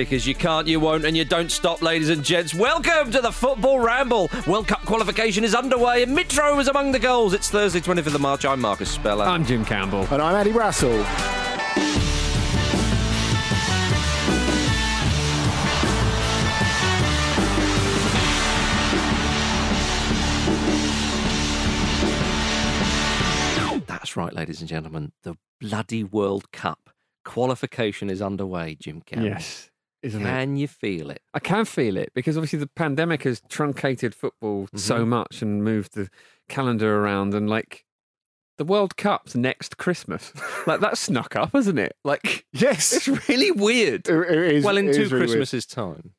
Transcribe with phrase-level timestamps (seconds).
[0.00, 2.54] Because you can't, you won't, and you don't stop, ladies and gents.
[2.54, 4.30] Welcome to the Football Ramble.
[4.46, 7.34] World Cup qualification is underway, and Mitro is among the goals.
[7.34, 8.46] It's Thursday, 25th of March.
[8.46, 9.26] I'm Marcus Speller.
[9.26, 10.06] I'm Jim Campbell.
[10.10, 11.04] And I'm Andy Brassell.
[23.86, 25.12] That's right, ladies and gentlemen.
[25.24, 26.88] The bloody World Cup
[27.24, 29.28] qualification is underway, Jim Campbell.
[29.28, 29.69] Yes,
[30.02, 30.24] isn't it?
[30.24, 31.20] Can you feel it?
[31.34, 35.10] I can feel it because obviously the pandemic has truncated football so mm-hmm.
[35.10, 36.08] much and moved the
[36.48, 37.84] calendar around and like
[38.58, 40.32] the World Cup's next Christmas.
[40.66, 41.94] like that snuck up, hasn't it?
[42.04, 42.92] Like Yes.
[42.92, 44.08] it's really weird.
[44.08, 45.38] It- it is- well, in it two is really weird.
[45.38, 46.12] Christmases' time.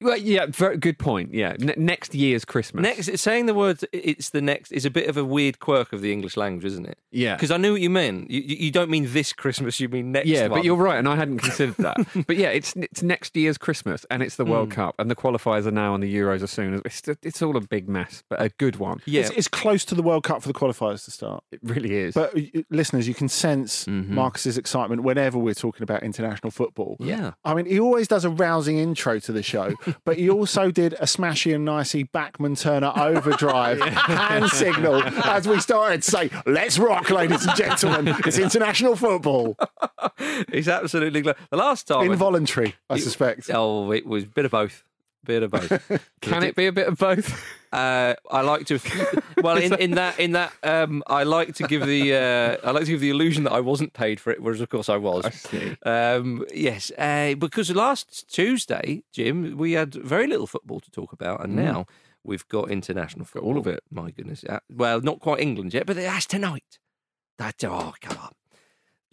[0.00, 1.32] Well, yeah, very good point.
[1.32, 2.82] Yeah, ne- next year's Christmas.
[2.82, 6.02] Next, saying the words "it's the next" is a bit of a weird quirk of
[6.02, 6.98] the English language, isn't it?
[7.10, 7.34] yeah.
[7.34, 8.30] Because I knew what you meant.
[8.30, 10.58] You, you you don't mean this Christmas, you mean next Yeah, one.
[10.60, 11.96] but you're right, and I hadn't considered that.
[12.26, 15.66] but yeah, it's it's next year's Christmas, and it's the World Cup, and the qualifiers
[15.66, 18.40] are now, and the Euros as soon as it's it's all a big mess, but
[18.42, 19.00] a good one.
[19.06, 19.22] Yeah.
[19.22, 21.42] It's, it's close to the World Cup for the qualifiers to start.
[21.52, 22.12] It really is.
[22.14, 22.34] But
[22.70, 24.08] listeners, you can sense Mhm.
[24.08, 26.96] Marcus's excitement whenever we're talking about international football.
[27.00, 27.32] Yeah.
[27.44, 29.72] I mean, he always does a rousing intro to the show,
[30.04, 35.60] but he also did a smashy and nicey Bachman Turner overdrive hand signal as we
[35.60, 38.14] started to say, let's rock, ladies and gentlemen.
[38.24, 39.56] It's international football.
[40.18, 42.00] It's absolutely gl- the last time.
[42.08, 43.50] I- Involuntary, I suspect.
[43.52, 44.82] oh, it was a bit of both.
[45.26, 46.08] Bit of both.
[46.20, 47.44] Can it be a bit of both?
[47.72, 48.78] Uh, I like to.
[49.42, 52.84] Well, in, in that in that um, I like to give the uh, I like
[52.84, 55.26] to give the illusion that I wasn't paid for it, whereas of course I was.
[55.34, 55.76] see.
[55.84, 61.44] Um, yes, uh, because last Tuesday, Jim, we had very little football to talk about,
[61.44, 61.86] and now
[62.24, 63.50] we've got international football.
[63.50, 63.80] all of it.
[63.90, 64.42] My goodness.
[64.48, 66.78] Uh, well, not quite England yet, but that's tonight.
[67.36, 68.32] That oh come on.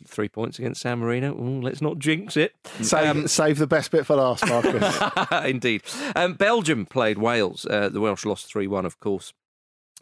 [0.08, 1.34] Three points against San Marino.
[1.34, 2.54] Ooh, let's not jinx it.
[2.82, 5.00] Save, save the best bit for last, Marcus.
[5.46, 5.84] Indeed.
[6.16, 7.66] Um, Belgium played Wales.
[7.70, 9.34] Uh, the Welsh lost 3 1, of course.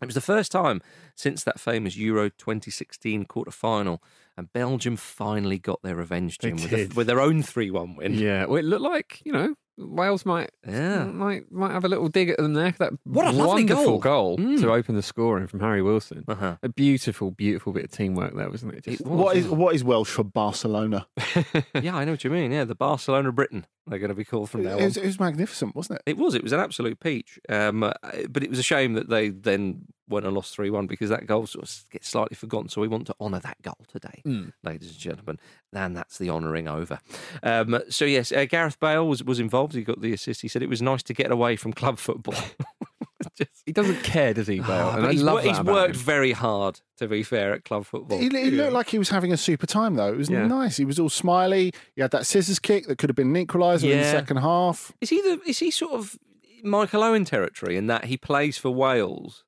[0.02, 0.82] It was the first time
[1.16, 4.02] since that famous Euro 2016 quarter final,
[4.42, 6.92] and Belgium finally got their revenge, They Jim, with, did.
[6.92, 8.14] a, with their own 3 1 win.
[8.16, 8.46] yeah.
[8.46, 11.06] Well, it looked like you know Wales might Yeah.
[11.06, 12.76] might might have a little dig at them there.
[12.78, 14.36] That What a wonderful goal.
[14.36, 14.60] goal, Mm.
[14.62, 16.24] to open the scoring from Harry Wilson.
[16.28, 16.58] Uh-huh.
[16.62, 18.84] A beautiful, beautiful bit of teamwork there, wasn't it?
[18.84, 19.20] Just, It was.
[19.20, 21.08] what, is, what is Welsh for Barcelona?
[21.82, 22.52] yeah, I know what you mean.
[22.52, 24.84] Yeah, the Barcelona Britain, they're going to be called from now It on.
[24.84, 26.12] was, it was magnificent, wasn't it?
[26.12, 26.36] It was.
[26.36, 27.40] It was an absolute peach.
[27.50, 27.92] Um, uh,
[28.30, 31.26] but it was a shame that they then went and lost 3 1 because that
[31.26, 32.70] goal sort of gets slightly forgotten.
[32.70, 34.54] So we want to honour that goal today, Mm.
[34.64, 35.40] ladies and gentlemen.
[35.74, 37.00] And that's the honouring over.
[37.42, 39.74] Um, so, yes, uh, Gareth Bale was, was involved.
[39.74, 40.42] He got the assist.
[40.42, 42.36] He said it was nice to get away from club football.
[43.38, 44.70] Just- He doesn't care, does he, Bale?
[44.72, 46.02] Ah, and I he's wor- he's worked him.
[46.02, 48.18] very hard, to be fair, at club football.
[48.20, 50.12] He, he looked like he was having a super time, though.
[50.12, 50.48] It was Yeah.
[50.48, 50.78] nice.
[50.78, 51.72] He was all smiley.
[51.96, 54.92] He had that scissors kick that could have been an equaliser in the second half.
[55.02, 56.18] Is he the, is he sort of
[56.64, 59.44] Michael Owen territory in that he plays for Wales,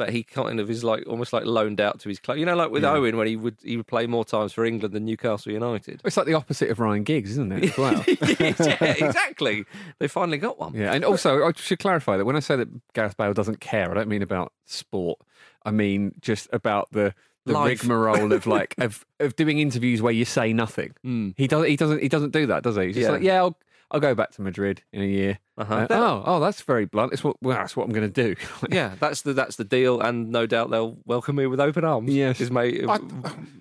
[0.00, 2.38] but he kind of is like almost like loaned out to his club?
[2.38, 2.92] You know, like with Yeah.
[2.92, 6.00] Owen when he would he would play more times for England than Newcastle United.
[6.04, 7.76] It's like the opposite of Ryan Giggs, isn't it?
[7.76, 8.02] Well.
[8.08, 9.66] yeah, exactly.
[9.98, 10.72] They finally got one.
[10.74, 13.90] Yeah, and also I should clarify that when I say that Gareth Bale doesn't care,
[13.90, 15.18] I don't mean about sport.
[15.64, 17.82] I mean just about the the Life.
[17.82, 20.94] rigmarole of like of of doing interviews where you say nothing.
[21.04, 21.34] Mm.
[21.36, 21.68] He doesn't.
[21.68, 22.02] He doesn't.
[22.02, 22.86] He doesn't do that, does he?
[22.86, 23.10] He's just Yeah.
[23.10, 23.56] like, yeah, I'll
[23.90, 25.38] I'll go back to Madrid in a year.
[25.58, 25.74] Uh-huh.
[25.74, 27.12] Uh, oh, oh, that's very blunt.
[27.12, 28.36] It's what well, that's what I'm going to do.
[28.70, 32.12] Yeah, that's the that's the deal, and no doubt they'll welcome me with open arms.
[32.12, 32.38] Yes.
[32.38, 32.84] his mate.
[32.86, 32.98] I,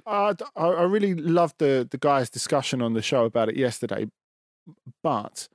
[0.06, 4.08] I, I really loved the, the guys' discussion on the show about it yesterday.
[5.02, 5.48] But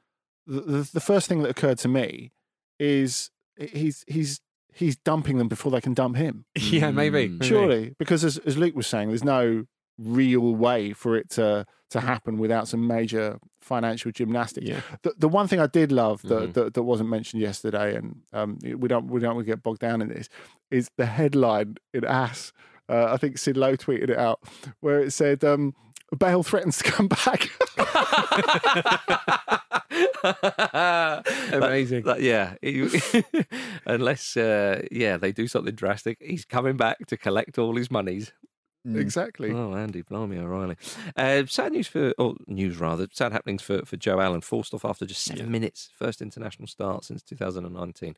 [0.46, 2.32] the, the, the first thing that occurred to me
[2.80, 4.40] is he's he's
[4.72, 6.44] he's dumping them before they can dump him.
[6.56, 7.28] yeah, maybe.
[7.28, 7.38] Mm.
[7.38, 7.46] maybe.
[7.46, 9.66] Surely, because as, as Luke was saying, there's no
[9.98, 14.66] real way for it to to happen without some major financial gymnastics.
[14.66, 14.80] Yeah.
[15.02, 16.52] The, the one thing I did love that, Mhm.
[16.54, 20.02] that, that wasn't mentioned yesterday, and um, we don't we don't want get bogged down
[20.02, 20.28] in this,
[20.70, 22.52] is the headline in AS.
[22.88, 24.40] Uh, I think Sid Lowe tweeted it out,
[24.80, 25.74] where it said um,
[26.18, 27.48] Bale threatens to come back.
[31.52, 32.04] Amazing.
[32.04, 32.54] That- yeah,
[33.86, 38.32] unless uh, yeah they do something drastic, he's coming back to collect all his monies.
[38.86, 39.50] Exactly.
[39.52, 40.76] Oh, Andy, blimey, O'Reilly.
[41.16, 44.84] Uh, sad news for, or news rather, sad happenings for, for Joe Allen, forced off
[44.84, 45.90] after just seven minutes.
[45.96, 48.16] First international start since 2019.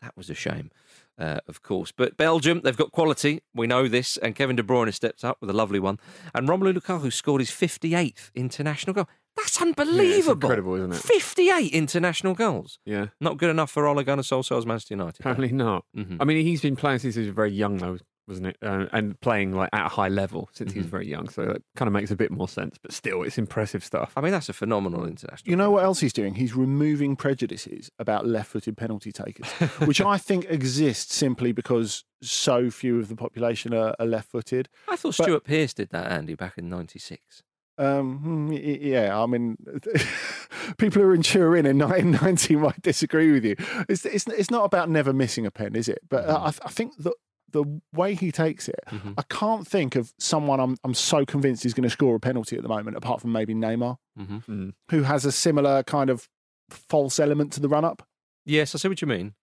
[0.00, 0.70] That was a shame,
[1.18, 1.90] uh, of course.
[1.90, 3.42] But Belgium, they've got quality.
[3.52, 4.16] We know this.
[4.16, 5.98] And Kevin De Bruyne has stepped up with a lovely one.
[6.34, 9.08] And Romelu Lukaku scored his 58th international goal.
[9.36, 10.34] That's unbelievable.
[10.34, 10.98] incredible, isn't it?
[10.98, 12.78] 58 international goals.
[12.84, 13.06] Yeah.
[13.20, 15.16] Not good enough for Ole Gunnar Solskjaer's Manchester United.
[15.20, 15.84] Apparently not.
[15.96, 16.18] Mhm.
[16.20, 17.98] I mean, he's been playing since he was very young, though.
[18.28, 18.56] Wasn't it?
[18.62, 20.90] Uh, and playing like at a high level since he was Mhm.
[20.90, 22.76] very young, so that kind of makes a bit more sense.
[22.80, 24.12] But still, it's impressive stuff.
[24.16, 25.50] I mean, that's a phenomenal international.
[25.50, 26.34] You know what else he's doing?
[26.34, 29.48] He's removing prejudices about left-footed penalty takers,
[29.88, 34.68] which I think exists simply because so few of the population are, are left-footed.
[34.88, 37.42] I thought but- Stuart Pearce did that, Andy, back in '96.
[37.80, 39.56] Um, hmm, y- y- yeah, I mean,
[40.78, 43.54] people who are in Turin in 1990 might disagree with you.
[43.88, 46.00] It's, it's, it's not about never missing a pen, is it?
[46.08, 47.12] But uh, I, I think that
[47.52, 49.14] the way he takes it, Mhm.
[49.16, 52.56] I can't think of someone I'm, I'm so convinced is going to score a penalty
[52.56, 54.72] at the moment, apart from maybe Neymar, hmm Mm.
[54.90, 56.28] who has a similar kind of
[56.70, 58.06] false element to the run-up.
[58.44, 59.34] Yes, I see what you mean.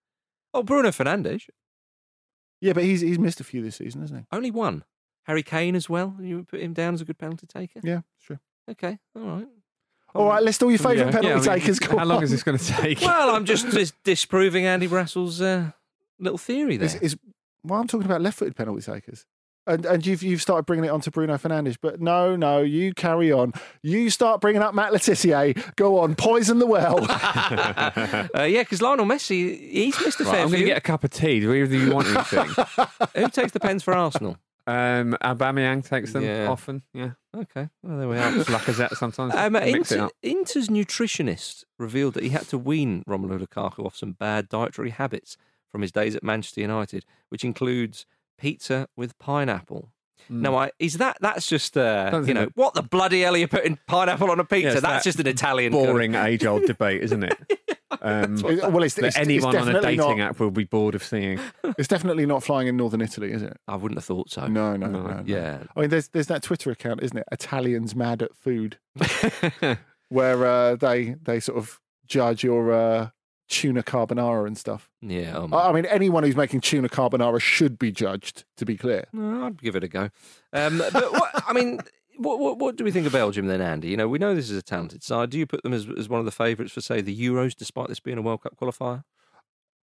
[0.53, 1.43] Oh, Bruno Fernandes,
[2.61, 4.25] Yeah, but he's he's missed a few this season, hasn't he?
[4.31, 4.83] only one.
[5.23, 6.15] Harry Kane as well.
[6.21, 7.79] You put him down as a good penalty taker.
[7.83, 7.89] he?
[7.89, 8.39] Yeah, sure.
[8.69, 9.47] Okay, all right.
[10.13, 11.79] All right, list all your favourite Yeah, penalty yeah, I mean, takers.
[11.79, 12.23] Go How long on.
[12.23, 13.01] is this going to take?
[13.01, 15.71] Well, I'm just, just disproving Andy Brassell's uh,
[16.19, 16.85] little theory there.
[16.85, 17.17] Is, is
[17.67, 19.25] well, I'm talking about left-footed penalty takers,
[19.67, 22.93] and and you've you've started bringing it on to Bruno Fernandes, but no, no, you
[22.93, 23.53] carry on.
[23.81, 25.55] You start bringing up Matt Le Tissier.
[25.75, 26.99] Go on, poison the well.
[27.09, 30.81] uh, yeah, because Lionel Messi, he's missed a Right, fair I'm going to get a
[30.81, 31.39] cup of tea.
[31.39, 32.65] Do either of you want anything?
[33.23, 34.37] Who takes the pens for Arsenal?
[34.67, 36.47] um, Aubameyang takes them Yeah.
[36.49, 36.81] often.
[36.93, 38.31] Yeah, Okay, well, there we are.
[38.45, 39.35] Lacazette sometimes.
[39.35, 40.11] Um, mix it Inter, up.
[40.23, 45.37] Inter's nutritionist revealed that he had to wean Romelu Lukaku off some bad dietary habits
[45.75, 48.05] from his days at Manchester United, which includes
[48.37, 49.91] pizza with pineapple.
[50.31, 50.39] Mm.
[50.39, 53.37] Now, I, is that that's just uh, you know that- what the bloody hell are
[53.37, 54.69] you putting pineapple on a pizza?
[54.69, 57.37] Yes, that's that just an Italian kind of- boring age-old debate, isn't it?
[58.01, 60.95] Um, well, it's, that it's, it's anyone on a dating not, app will be bored
[60.95, 61.39] of seeing.
[61.77, 63.55] It's definitely not flying in northern Italy, is it?
[63.67, 64.47] I wouldn't have thought so.
[64.47, 65.01] No, no, no.
[65.01, 65.07] No.
[65.07, 65.23] no.
[65.25, 67.25] Yeah, I mean, there's there's that Twitter account, isn't it?
[67.31, 68.77] Italians mad at food,
[70.09, 73.09] where uh, they they sort of judge your uh,
[73.47, 74.89] tuna carbonara and stuff.
[75.01, 75.35] yeah.
[75.37, 78.43] Um, I I mean, anyone who's making tuna carbonara should be judged.
[78.57, 80.09] To be clear, No, I'd give it a go.
[80.53, 81.79] Um, but what, I mean,
[82.17, 83.89] what, what what do we think of Belgium then, Andy?
[83.89, 85.29] You know, we know this is a talented side.
[85.29, 87.87] Do you put them as as one of the favourites for say the Euros, despite
[87.89, 89.03] this being a World Cup qualifier?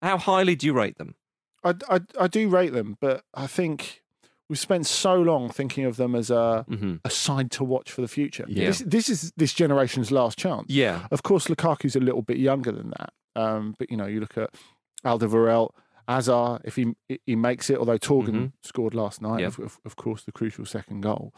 [0.02, 1.14] How highly do you rate them?
[1.62, 4.02] I, I I do rate them, but I think
[4.48, 6.94] we've spent so long thinking of them as a Mm-hmm.
[7.04, 8.46] a side to watch for the future.
[8.48, 8.68] Yeah.
[8.68, 10.66] This, this is this generation's last chance.
[10.70, 13.12] Yeah, Of course, Lukaku's a little bit younger than that.
[13.36, 14.50] Um, but you know, you look at
[15.04, 15.70] Alderweireld,
[16.08, 16.94] Hazard, if he
[17.26, 18.52] he makes it, although Torgan Mhm.
[18.62, 19.46] scored last night, Yeah.
[19.46, 21.32] of, of, of course, the crucial second goal.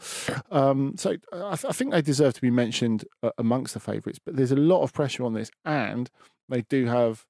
[0.51, 4.19] Um, so I, th- I think they deserve to be mentioned uh, amongst the favourites.
[4.23, 6.09] But there's a lot of pressure on this, and
[6.49, 7.25] they do have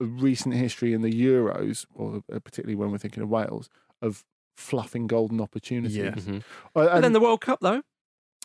[0.00, 3.68] a recent history in the Euros, or uh, particularly when we're thinking of Wales,
[4.00, 4.24] of
[4.56, 5.96] fluffing golden opportunities.
[5.96, 6.10] Yeah.
[6.12, 6.42] Mhm.
[6.76, 7.82] Uh, and and- then the World Cup though.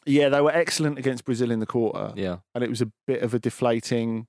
[0.05, 3.21] yeah, they were excellent against Brazil in the quarter Yeah, and it was a bit
[3.21, 4.27] of a deflating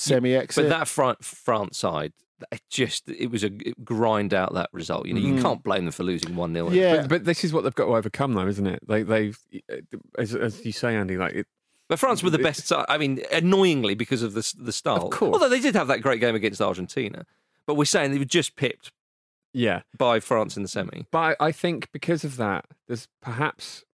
[0.00, 0.64] semi-exit.
[0.64, 2.12] but that front France side,
[2.50, 5.06] it just it was a it grind out that result.
[5.06, 5.42] You know, you Mhm.
[5.42, 7.86] can't blame them for losing one 0 yeah, But, but this is what they've got
[7.86, 8.80] to overcome, though, isn't it?
[8.86, 9.38] They, they've,
[10.18, 11.46] as, as you say, Andy, like it,
[11.88, 12.86] But France were the best side.
[12.88, 15.04] I mean, annoyingly because of the the style.
[15.06, 15.34] Of course.
[15.34, 17.26] Although they did have that great game against Argentina,
[17.66, 18.90] but we're saying they were just pipped
[19.52, 19.82] yeah.
[19.98, 21.06] by France in the semi.
[21.10, 23.84] But I I think because of that, there's perhaps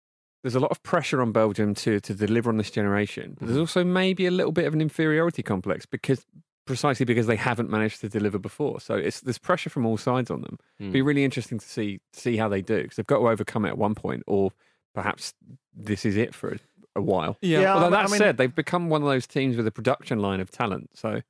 [0.47, 3.33] there's a lot of pressure on Belgium to to deliver on this generation.
[3.35, 3.47] But Mm-hmm.
[3.47, 6.25] there's also maybe a little bit of an inferiority complex because
[6.67, 8.81] precisely because they haven't managed to deliver before.
[8.81, 10.59] So it's there's pressure from all sides on them.
[10.81, 10.85] Mm.
[10.87, 13.65] It'd be really interesting to see see how they do because they've got to overcome
[13.65, 14.51] it at one point, or
[14.95, 15.35] perhaps
[15.75, 16.59] this is it for a,
[16.97, 17.37] a while.
[17.43, 20.19] Yeah, Although I that mean- said, they've become one of those teams with a production
[20.21, 20.91] line of talent.
[20.95, 21.21] So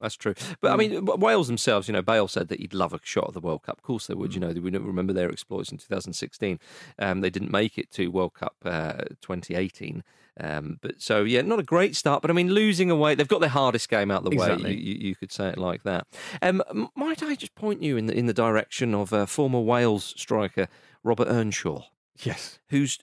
[0.00, 0.34] That's true.
[0.60, 3.34] But I mean, Wales themselves, you know, Bale said that he'd love a shot at
[3.34, 3.78] the World Cup.
[3.78, 4.34] Of course they would.
[4.34, 6.58] You know, we don't remember their exploits in 2016.
[6.98, 10.02] Um, they didn't make it to World Cup uh, 2018.
[10.40, 12.22] Um, but so, yeah, not a great start.
[12.22, 14.70] But I mean, losing away, they've got their hardest game out of the Exactly.
[14.70, 14.76] way.
[14.76, 16.06] You, you, you could say it like that.
[16.40, 16.62] Um,
[16.96, 20.68] might I just point you in the, in the direction of uh, former Wales striker
[21.04, 21.82] Robert Earnshaw?
[22.22, 22.98] yes, whose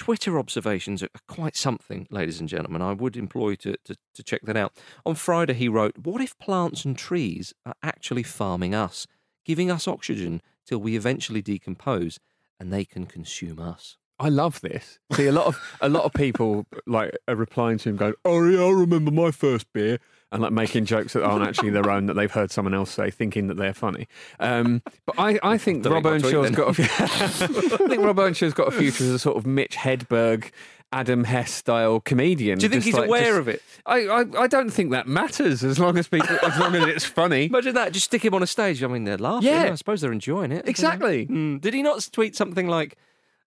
[0.00, 2.80] Twitter observations are quite something, ladies and gentlemen.
[2.80, 4.72] I would employ you to, to, to check that out.
[5.04, 9.06] On Friday, he wrote, What if plants and trees are actually farming us,
[9.44, 12.18] giving us oxygen till we eventually decompose
[12.58, 13.98] and they can consume us?
[14.18, 14.98] I love this.
[15.12, 18.42] See, a lot of a lot of people like are replying to him, going, "Oh
[18.48, 19.98] yeah, I remember my first beer,"
[20.32, 23.10] and like making jokes that aren't actually their own that they've heard someone else say,
[23.10, 24.06] thinking that they're funny.
[24.38, 26.68] Um, but I, I think Rob Earnshaw's got.
[26.68, 30.50] A few, I think Rob Earnshaw's got a future as a sort of Mitch Hedberg.
[30.92, 32.58] Adam Hess style comedian.
[32.58, 33.62] Do you think he's like- aware just- of it?
[33.86, 37.04] I, I I don't think that matters as long as people as long as it's
[37.04, 37.44] funny.
[37.44, 37.92] Imagine that.
[37.92, 38.82] Just stick him on a stage.
[38.82, 39.48] I mean, they're laughing.
[39.50, 39.70] Yeah.
[39.70, 40.66] I suppose they're enjoying it.
[40.68, 41.26] Exactly.
[41.28, 41.60] Mm.
[41.60, 42.96] Did he not tweet something like,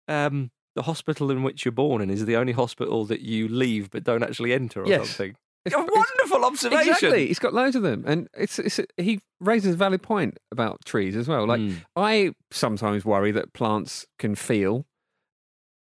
[0.07, 3.91] um, the hospital in which you're born in is the only hospital that you leave
[3.91, 5.09] but don't actually enter or Yes.
[5.09, 5.35] something?
[5.65, 6.89] It's- A wonderful observation.
[6.93, 10.83] Exactly, he's got loads of them, and it's, it's he raises a valid point about
[10.85, 11.47] trees as well.
[11.47, 11.77] Like Mm.
[11.95, 14.85] I sometimes worry that plants can feel,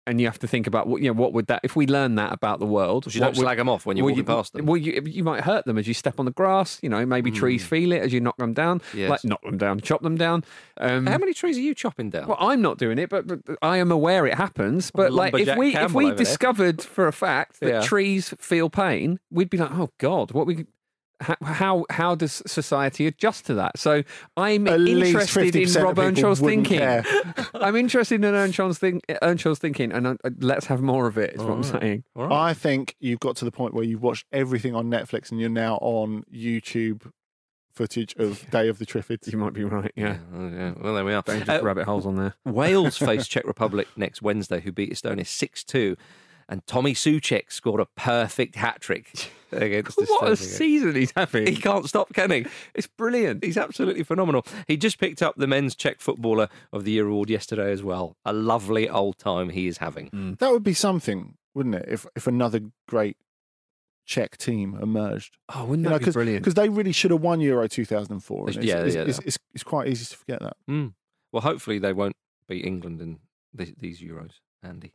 [0.07, 1.19] and you have to think about what you know.
[1.19, 3.05] What would that if we learn that about the world?
[3.13, 4.65] You don't would- slag them off when you're well, walking you, past them.
[4.65, 6.79] Well, you, you might hurt them as you step on the grass.
[6.81, 7.67] You know, maybe trees Mm.
[7.67, 8.81] feel it as you knock them down.
[8.93, 9.09] Yes.
[9.09, 10.43] Like knock them down, chop them down.
[10.77, 12.27] Um, How many trees are you chopping down?
[12.27, 14.89] well, I'm not doing it, but, but I am aware it happens.
[14.91, 16.23] But like, if we if we over there.
[16.25, 17.81] discovered for a fact that Yeah.
[17.81, 20.65] trees feel pain, we'd be like, oh God, what we.
[21.21, 23.77] How, how how does society adjust to that?
[23.77, 24.03] So
[24.35, 26.81] I'm At interested in Rob Earnshaw's thinking.
[27.53, 31.35] I'm interested in Earnshaw's, think, Earnshaw's thinking, and uh, let's have more of it.
[31.35, 32.03] Is what I'm saying.
[32.15, 32.49] All right.
[32.49, 35.49] I think you've got to the point where you've watched everything on Netflix and you're
[35.49, 37.11] now on YouTube
[37.73, 39.31] footage of Day of the Triffids.
[39.31, 39.91] You might be right.
[39.95, 40.73] Yeah, Oh, yeah.
[40.81, 41.21] Well, there we are.
[41.21, 42.33] dangerous Uh, rabbit holes on there.
[42.45, 45.95] Wales face Czech Republic next Wednesday, who beat Estonia 6 2.
[46.49, 51.47] And Tommy Soucek scored a perfect hat trick against What a season he's having!
[51.47, 52.45] He can't stop, can he?
[52.73, 53.43] It's brilliant.
[53.43, 54.45] He's absolutely phenomenal.
[54.67, 58.15] He just picked up the men's Czech footballer of the year award yesterday as well.
[58.25, 60.35] A lovely old time he is having.
[60.39, 61.85] That would be something, wouldn't it?
[61.87, 63.17] If if another great
[64.05, 65.37] Czech team emerged.
[65.53, 66.55] Oh, wouldn't You know, be because brilliant?
[66.55, 68.47] they really should have won Euro 2004.
[68.47, 69.01] and Yeah, it's, yeah, it's, yeah.
[69.03, 70.57] it's, it's, it's quite easy to forget that.
[70.69, 70.93] Mm.
[71.31, 72.15] Well, hopefully they won't
[72.47, 73.19] beat England in
[73.57, 74.93] th- these Euros, Andy.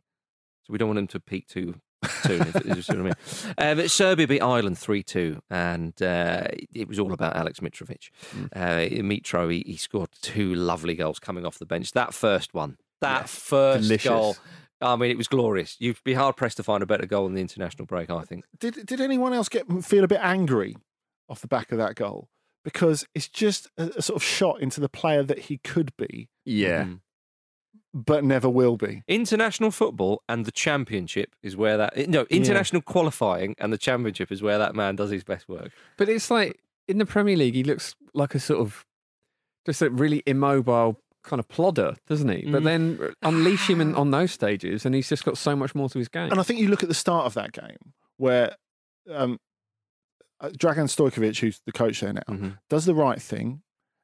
[0.63, 1.75] So we don't want them to peak too
[2.05, 2.41] soon.
[2.41, 3.13] if, if you see what I mean.
[3.57, 8.09] Uh, but Serbia beat Ireland 3 2, and uh, it was all about Alex Mitrovic.
[8.55, 11.93] Uh, Mitro, he, he scored two lovely goals coming off the bench.
[11.93, 14.09] That first one, that first Delicious.
[14.09, 14.37] goal.
[14.79, 15.75] I mean, it was glorious.
[15.79, 18.45] You'd be hard pressed to find a better goal in the international break, I think.
[18.59, 20.77] Did did anyone else get feel a bit angry
[21.29, 22.29] off the back of that goal?
[22.63, 26.29] Because it's just a, a sort of shot into the player that he could be,
[26.45, 26.83] yeah.
[26.83, 26.99] Mm.
[27.93, 29.03] But never will be.
[29.07, 34.41] International football and the championship is where that no international qualifying and the championship is
[34.41, 35.71] where that man does his best work.
[35.97, 38.85] But it's like in the Premier League, he looks like a sort of
[39.65, 42.49] just a really immobile kind of plodder, doesn't he?
[42.49, 42.65] But Mm.
[42.65, 45.99] then unleash him in, on those stages, and he's just got so much more to
[45.99, 46.31] his game.
[46.31, 48.55] And I think you look at the start of that game where
[49.09, 49.39] um,
[50.39, 52.57] uh, Dragan Stojkovic, who's the coach there now, Mhm.
[52.69, 53.61] does the right thing.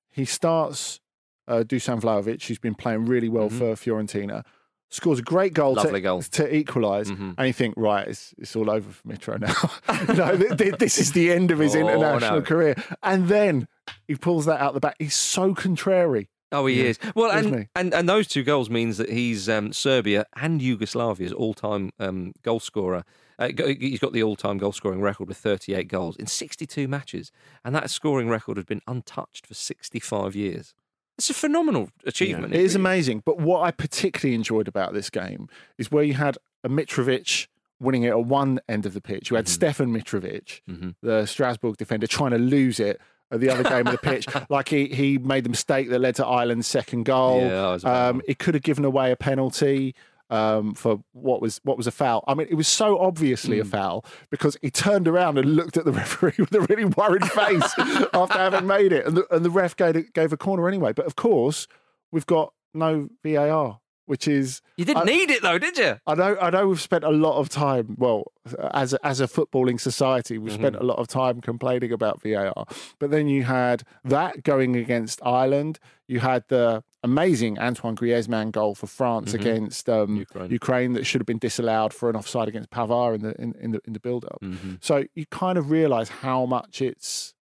[0.10, 1.00] He starts
[1.48, 3.58] uh, Dusan Vlahovic, who's been playing really well Mhm.
[3.58, 4.44] for Fiorentina,
[4.90, 6.22] scores a great goal Lovely to, goal.
[6.22, 7.10] to equalise.
[7.10, 7.34] Mhm.
[7.38, 10.14] And you think, right, it's, it's all over for Mitro now.
[10.14, 12.42] no, th- th- this is the end of his Oh, international no.
[12.44, 12.76] career.
[13.02, 13.68] And then
[14.08, 14.96] he pulls that out the back.
[15.00, 16.30] He's so contrary.
[16.52, 16.90] Oh, he Yeah.
[16.90, 17.00] is.
[17.16, 17.68] Well, and, he?
[17.76, 22.60] and and those two goals means that he's um, Serbia and Yugoslavia's all-time um, goal
[22.60, 23.04] scorer.
[23.40, 27.32] Uh, he's got the all-time goal scoring record with 38 goals in 62 matches,
[27.66, 30.76] and that scoring record has been untouched for 65 years.
[31.18, 32.54] It's a phenomenal achievement.
[32.54, 33.22] It is amazing.
[33.26, 37.48] But what I particularly enjoyed about this game is where you had a Mitrovic
[37.80, 39.30] winning it at one end of the pitch.
[39.30, 39.50] You had Mhm.
[39.50, 40.96] Stefan Mitrovic, Mhm.
[41.02, 44.26] the Strasbourg defender, trying to lose it at the other game of the pitch.
[44.50, 47.42] Like he, he made the mistake that led to Ireland's second goal.
[47.42, 49.96] Yeah, that was a bad um, it could have given away a penalty.
[50.34, 52.24] Um, for what was what was a foul?
[52.28, 53.70] I mean, it was so obviously a Mm.
[53.70, 57.72] foul because he turned around and looked at the referee with a really worried face
[58.14, 60.92] after having made it, and the, and the ref gave, a- gave a corner anyway.
[60.94, 61.68] But of course,
[62.12, 66.00] we've got no VAR, which is You didn't I- need it though, did you?
[66.08, 67.96] I know I know we've spent a lot of time.
[68.00, 68.32] Well,
[68.74, 70.84] as a, as a footballing society, we've spent Mm-hmm.
[70.84, 72.66] a lot of time complaining about VAR.
[73.00, 75.78] But then you had that going against Ireland.
[76.08, 79.40] You had the amazing Antoine Griezmann goal for France Mhm.
[79.40, 80.50] against um, Ukraine.
[80.52, 80.94] Ukraine.
[80.94, 83.82] that should have been disallowed for an offside against Pavard in the in, in the
[83.86, 84.40] in the build up.
[84.42, 84.84] Mhm.
[84.84, 87.34] So you kind of realise how much it's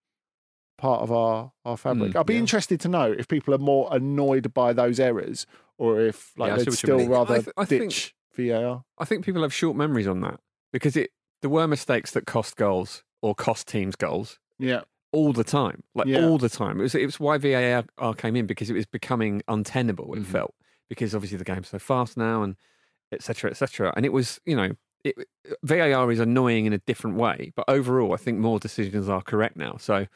[0.78, 2.12] part of our our fabric.
[2.12, 2.40] Mm, I'd be yeah.
[2.40, 5.46] interested to know if people are more annoyed by those errors
[5.78, 8.84] or if like Yeah, they'd still rather I th- I think- ditch VAR.
[8.98, 10.40] I think people have short memories on that
[10.72, 11.10] because it
[11.42, 14.82] there were mistakes that cost goals or cost teams goals Yeah.
[15.12, 16.26] All the time, like Yeah.
[16.26, 16.80] all the time.
[16.80, 20.14] It was it was why VAR came in because it was becoming untenable.
[20.14, 20.26] It Mhm.
[20.26, 20.54] felt
[20.88, 22.56] because obviously the game's so fast now and
[23.12, 23.50] etc.
[23.50, 23.92] etc.
[23.96, 24.72] And it was you know
[25.04, 25.14] it,
[25.62, 29.56] VAR is annoying in a different way, but overall I think more decisions are correct
[29.56, 29.76] now.
[29.78, 30.06] So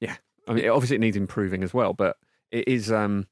[0.00, 0.16] yeah,
[0.48, 2.16] I mean obviously it needs improving as well, but
[2.50, 3.26] it is um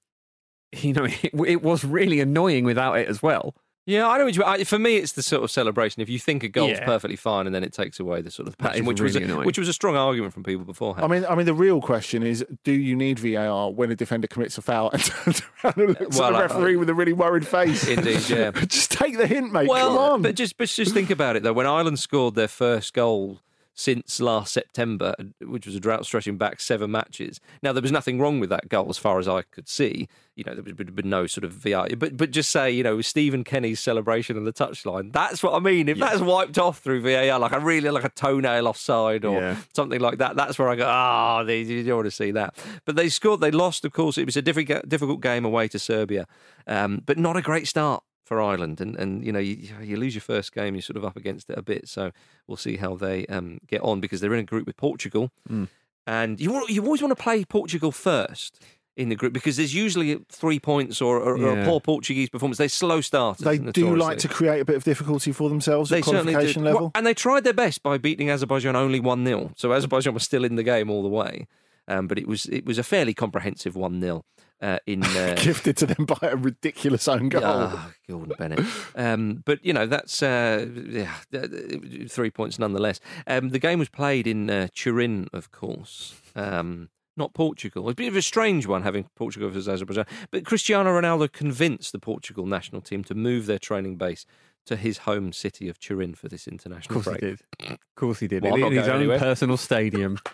[0.73, 3.55] you know it, it was really annoying without it as well.
[3.85, 4.25] Yeah, I know.
[4.27, 6.03] What you, I, for me, it's the sort of celebration.
[6.03, 6.85] If you think a goal's Yeah.
[6.85, 9.15] perfectly fine, and then it takes away the sort of That passion, is which was
[9.15, 9.47] really a, annoying.
[9.47, 11.05] which was a strong argument from people beforehand.
[11.05, 14.29] I mean, I mean, the real question is: Do you need VAR when a defender
[14.29, 16.95] commits a foul and turns around and looks Well, at the I- referee with a
[16.95, 17.89] really worried face?
[17.89, 18.51] Indeed, yeah.
[18.67, 19.69] Just take the hint, mate.
[19.69, 20.23] well, Come on.
[20.23, 21.53] but just but just think about it though.
[21.53, 23.41] When Ireland scored their first goal
[23.75, 27.41] since last September, which was a drought stretching back seven matches.
[27.63, 30.09] Now there was nothing wrong with that goal as far as I could see.
[30.37, 31.89] You know, there would have been no sort of VAR.
[31.97, 35.59] But but just say, you know, Stephen Kenny's celebration on the touchline, that's what I
[35.59, 35.89] mean.
[35.89, 39.57] If that's wiped off through VAR, like a really like a toenail offside or Yeah.
[39.75, 42.55] something like that, that's where I go, ah, they you don't want to see that.
[42.85, 43.41] But they scored.
[43.41, 44.17] They lost, of course.
[44.19, 46.27] It was a difficult difficult game away to Serbia,
[46.67, 48.03] um, but not a great start
[48.33, 48.81] for Ireland.
[48.81, 51.51] And and you know you, you lose your first game, you're sort of up against
[51.51, 51.89] it a bit.
[51.89, 52.11] So
[52.47, 55.69] we'll see how they um, get on because they're in a group with Portugal, Mm.
[56.07, 58.63] and you you always want to play Portugal first.
[58.95, 62.59] In the group, because there's usually three points or, or, or a poor Portuguese performance.
[62.59, 63.43] They're slow starters.
[63.43, 66.81] They do like to create a bit of difficulty for themselves They at qualification level.
[66.81, 69.53] Well, and they tried their best by beating Azerbaijan only 1 0.
[69.57, 71.47] So Azerbaijan was still in the game all the way.
[71.89, 74.27] Um, but it was it was a fairly comprehensive 1 0
[74.63, 75.03] uh, in.
[75.13, 77.43] Uh, Gifted to them by a ridiculous own goal.
[77.45, 78.61] Ah, Gordon Bennett.
[78.97, 82.99] Um, but, you know, that's uh, yeah, th- th- three points nonetheless.
[83.27, 86.15] Um, the game was played in uh, Turin, of course.
[86.35, 87.89] Um, not Portugal.
[87.89, 90.07] It's a bit of a strange one having Portugal versus Azerbaijan.
[90.31, 94.25] But Cristiano Ronaldo convinced the Portugal national team to move their training base
[94.65, 97.39] to his home city of Turin for this international Of course break.
[97.61, 97.73] he did.
[97.73, 98.43] Of course he did.
[98.45, 99.19] Well, I'm in his own anywhere.
[99.19, 100.19] personal stadium.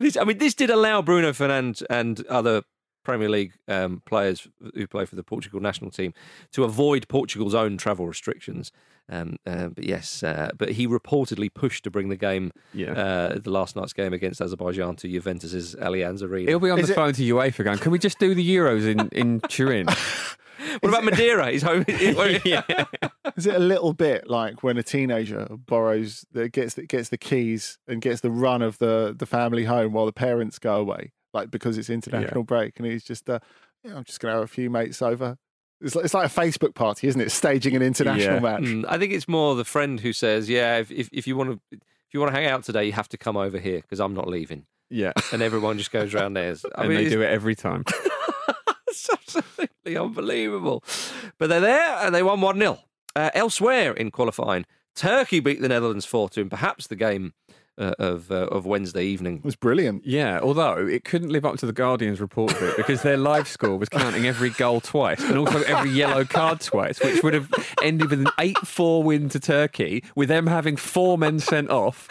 [0.00, 2.62] This, I mean, this did allow Bruno Fernandes and other
[3.04, 6.12] Premier League um, players who play for the Portugal national team
[6.52, 8.72] to avoid Portugal's own travel restrictions.
[9.08, 12.92] Um, uh, but yes, uh, but he reportedly pushed to bring the game, Yeah.
[12.92, 16.50] uh, the last night's game against Azerbaijan, to Juventus's Allianz Arena.
[16.50, 18.56] He'll be on Is the it- phone to UEFA going, can we just do the
[18.56, 19.86] Euros in, in Turin?
[20.80, 21.52] what about Madeira?
[21.52, 21.84] He's home.
[22.44, 22.62] yeah.
[23.36, 27.18] Is it a little bit like when a teenager borrows, the, gets the, gets the
[27.18, 31.12] keys and gets the run of the, the family home while the parents go away,
[31.34, 33.38] like because it's international break, and he's just, uh,
[33.84, 35.36] yeah, I'm just going to have a few mates over.
[35.82, 37.30] It's like, it's like a Facebook party, isn't it?
[37.30, 38.40] Staging an international Yeah.
[38.40, 38.62] match.
[38.62, 41.50] Mm, I think it's more the friend who says, "Yeah, if if, if you want
[41.70, 41.78] to."
[42.08, 44.14] If you want to hang out today, you have to come over here because I'm
[44.14, 44.64] not leaving.
[44.90, 45.12] Yeah.
[45.32, 46.54] And everyone just goes round there.
[46.76, 47.84] I and mean, they do it every time.
[48.88, 50.82] It's absolutely unbelievable.
[51.38, 52.78] But they're there and they won 1 0.
[53.16, 57.32] Uh, elsewhere in qualifying, Turkey beat the Netherlands 4 2 in perhaps the game
[57.78, 59.38] uh, of, uh, of Wednesday evening.
[59.38, 60.06] It was brilliant.
[60.06, 63.48] Yeah, although it couldn't live up to the Guardian's report of it because their live
[63.48, 67.48] score was counting every goal twice and also every yellow card twice, which would have
[67.82, 72.08] ended with an 8 4 win to Turkey, with them having four men sent off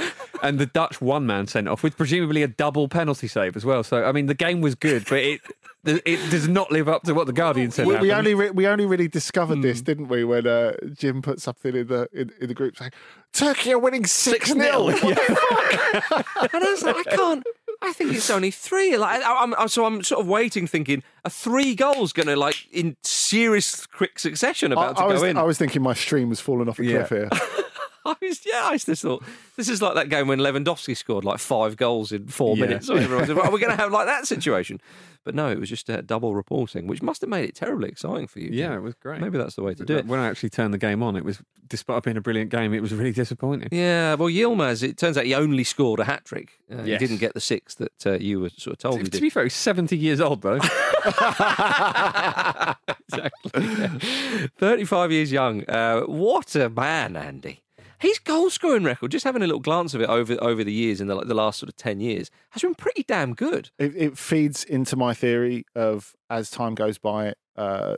[0.48, 3.84] and the Dutch one man sent off, with presumably a double penalty save as well.
[3.84, 5.42] So, I mean, the game was good, but it
[5.86, 7.86] it does not live up to what the Guardian said.
[7.88, 9.86] We, we only re- we only really discovered this, Hmm.
[9.86, 12.92] didn't we, when uh, Jim put something in the in, in the group saying
[13.34, 17.44] Turkey are winning six 0 and I was like, I can't.
[17.82, 18.98] I think it's only three.
[18.98, 22.36] Like, I, I'm, I'm- so I'm sort of waiting, thinking, are three goals going to,
[22.38, 25.38] like, in serious quick succession, I, about to I was go in?
[25.38, 27.04] I was thinking my stream was falling off a Yeah.
[27.06, 27.30] cliff here.
[28.12, 29.24] I was, yeah, I just thought
[29.56, 32.66] this is like that game when Lewandowski scored like five goals in four Yeah.
[32.66, 32.90] minutes.
[32.90, 34.80] Everyone said, "Are we going to have like that situation?"
[35.24, 38.28] But no, it was just uh, double reporting, which must have made it terribly exciting
[38.28, 38.50] for you.
[38.52, 39.22] Yeah, it was great.
[39.22, 40.06] maybe that's the way to do it.
[40.06, 42.82] When I actually turned the game on, it was, despite being a brilliant game, it
[42.82, 43.70] was really disappointing.
[43.72, 46.60] Yeah, well, Yilmaz, it turns out he only scored a hat trick.
[46.72, 49.20] Uh, He didn't get the six that uh, you were sort of told he To
[49.22, 50.60] be fair, he's 70 years old, though.
[53.00, 53.52] exactly.
[53.56, 53.98] yeah.
[54.60, 55.64] 35 years young.
[55.68, 57.62] Uh, what a man, Andy.
[58.06, 61.02] His goal scoring record, just having a little glance of it over over the years
[61.02, 63.72] in the, the last sort of 10 years, has been pretty damn good.
[63.80, 67.96] It, it feeds into my theory of as time goes by, uh,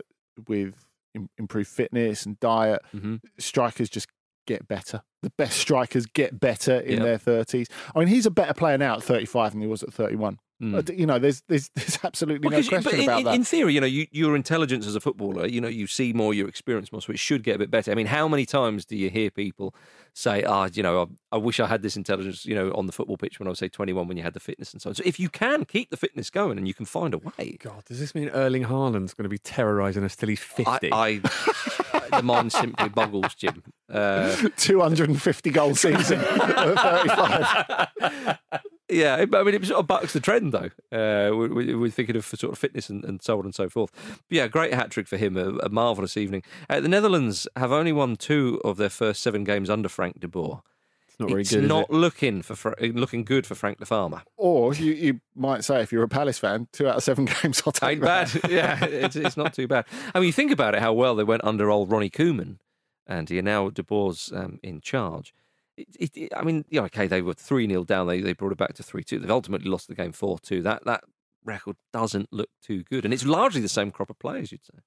[0.48, 0.74] with
[1.14, 3.20] im- improved fitness and diet, Mhm.
[3.38, 4.08] strikers just
[4.46, 5.02] get better.
[5.24, 7.04] The best strikers get better in Yep.
[7.04, 7.68] their thirties.
[7.94, 10.40] I mean, he's a better player now at thirty-five than he was at thirty-one.
[10.62, 10.98] Mm.
[10.98, 13.26] You know, there's there's there's absolutely Well, no 'cause you- question but in, about in-
[13.26, 13.36] that.
[13.36, 16.34] in theory, you know, you, your intelligence as a footballer, you know, you see more,
[16.34, 17.92] you experience more, so it should get a bit better.
[17.92, 19.76] I mean, how many times do you hear people
[20.14, 22.92] say, "Ah, you know, I, I wish I had this intelligence," you know, on the
[22.92, 24.96] football pitch when I was say 21, when you had the fitness and so on.
[24.96, 27.86] So if you can keep the fitness going and you can find a way, God,
[27.86, 30.92] does this mean Erling Haaland's going to be terrorising us till he's 50?
[30.92, 31.22] I, I
[32.12, 33.64] the mind simply boggles, Jim.
[33.92, 37.88] Uh, 250 goal season 35.
[38.90, 40.70] Yeah, but I mean, it sort of bucks the trend, though.
[40.98, 43.68] Uh, we- we- we're thinking of sort of fitness and, and so on and so
[43.70, 43.92] forth.
[44.06, 45.36] But yeah, great hat trick for him.
[45.36, 46.44] A, a marvellous evening.
[46.70, 50.28] Uh, the Netherlands have only won two of their first seven games under Frank de
[50.30, 50.62] Boer.
[51.20, 51.64] It's not very it's good.
[51.64, 51.92] is not it?
[51.92, 54.22] looking for Fra- looking good for Frank the Farmer.
[54.36, 57.64] Or you, you might say, if you're a Palace fan, two out of seven games,
[57.66, 58.40] I'll take Ain't that.
[58.42, 58.52] bad.
[58.52, 59.86] yeah, it's, it's not too bad.
[60.14, 62.58] I mean, you think about it, how well they went under old Ronnie Koeman,
[63.08, 65.34] and you're now De Boer's um, in charge.
[65.76, 68.08] It, it, it- I mean, yeah, okay, they were 3 0 down.
[68.08, 69.20] They, they brought it back to 3 2.
[69.20, 70.62] They've ultimately lost the game 4 2.
[70.64, 71.04] That, that
[71.48, 74.52] record doesn't look too good, and it's largely the same crop of players.
[74.52, 74.80] You'd say.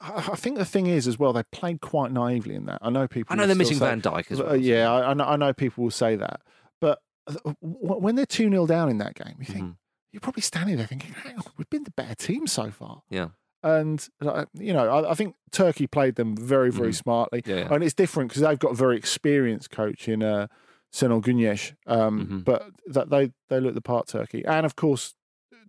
[0.00, 2.78] I think the thing is as well they played quite naively in that.
[2.82, 3.32] I know people.
[3.32, 4.56] I know they're missing say- Van Dijk as well.
[4.56, 5.24] yeah, I, I know.
[5.24, 6.40] I know people will say that,
[6.80, 9.76] but uh, when they're two 0 down in that game, you think Mhm.
[10.12, 13.28] you're probably standing there thinking, "Hang on, we've been the better team so far." Yeah.
[13.62, 14.06] And
[14.54, 16.94] you know, I, I think Turkey played them very, very Mhm.
[17.02, 17.74] smartly, Yeah, yeah.
[17.74, 20.46] and it's different because they've got a very experienced coach in uh,
[20.92, 22.44] Senol Güneş, um, Mhm.
[22.44, 25.14] but that they they look the part Turkey, and of course,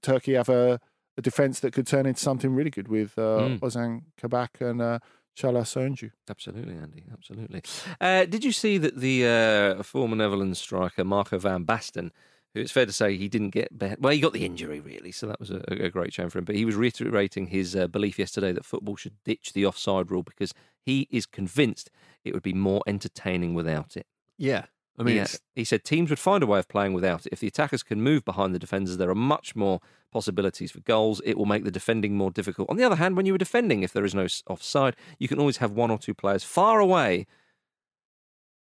[0.02, 0.80] Turkey have a,
[1.18, 3.60] a defense that could turn into something really good with uh, Mm.
[3.60, 5.00] Ozan Kabak and uh,
[5.36, 6.12] Çağlar Söyüncü.
[6.30, 7.04] Absolutely, Andy.
[7.14, 7.62] Absolutely.
[8.02, 12.12] Uh, did you see that the uh, former Netherlands striker Marco van Basten,
[12.54, 15.12] who it's fair to say he didn't get better, well, he got the injury really,
[15.12, 16.46] so that was a, a great shame for him.
[16.46, 20.24] But he was reiterating his uh, belief yesterday that football should ditch the offside rule
[20.24, 20.54] because
[20.86, 21.90] he is convinced
[22.24, 24.06] it would be more entertaining without it.
[24.38, 24.66] Yeah.
[24.98, 27.32] I mean, he, he said teams would find a way of playing without it.
[27.32, 29.80] If the attackers can move behind the defenders, there are much more
[30.12, 31.22] possibilities for goals.
[31.26, 32.70] It will make the defending more difficult.
[32.70, 35.40] On the other hand, when you were defending, if there is no offside, you can
[35.40, 37.26] always have one or two players far away.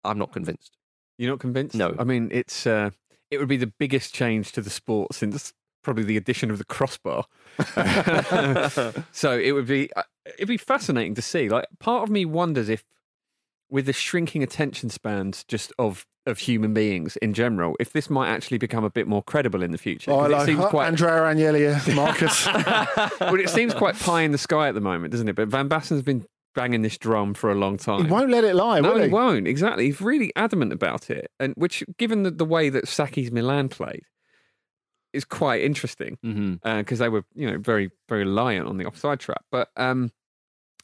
[0.04, 0.78] I'm not convinced.
[1.18, 1.76] you're not convinced?
[1.76, 1.96] No.
[1.98, 2.92] I mean, it's uh,
[3.32, 6.66] it would be the biggest change to the sport since probably the addition of the
[6.66, 7.26] crossbar.
[9.12, 10.04] so it would be uh,
[10.36, 11.50] it'd be fascinating to see.
[11.50, 12.84] Like, part of me wonders if,
[13.69, 18.27] with the shrinking attention spans just of of human beings in general, if this might
[18.27, 20.12] actually become a bit more credible in the future.
[20.12, 20.41] Oh, 'Cause hello.
[20.41, 22.45] it seems quite Andrea Agnelli, Marcus.
[23.21, 25.36] well, it seems quite pie in the sky at the moment, doesn't it?
[25.38, 28.03] But Van Basten's been banging this drum for a long time.
[28.06, 29.10] he won't let it lie, no, will he he?
[29.10, 29.47] won't.
[29.47, 29.86] Exactly.
[29.86, 34.03] He's really adamant about it, and which, given the, the way that Sacchi's Milan played,
[35.13, 36.77] is quite interesting mm-hmm.
[36.80, 39.45] because they were, you know, very very reliant on the offside trap.
[39.49, 40.12] But um,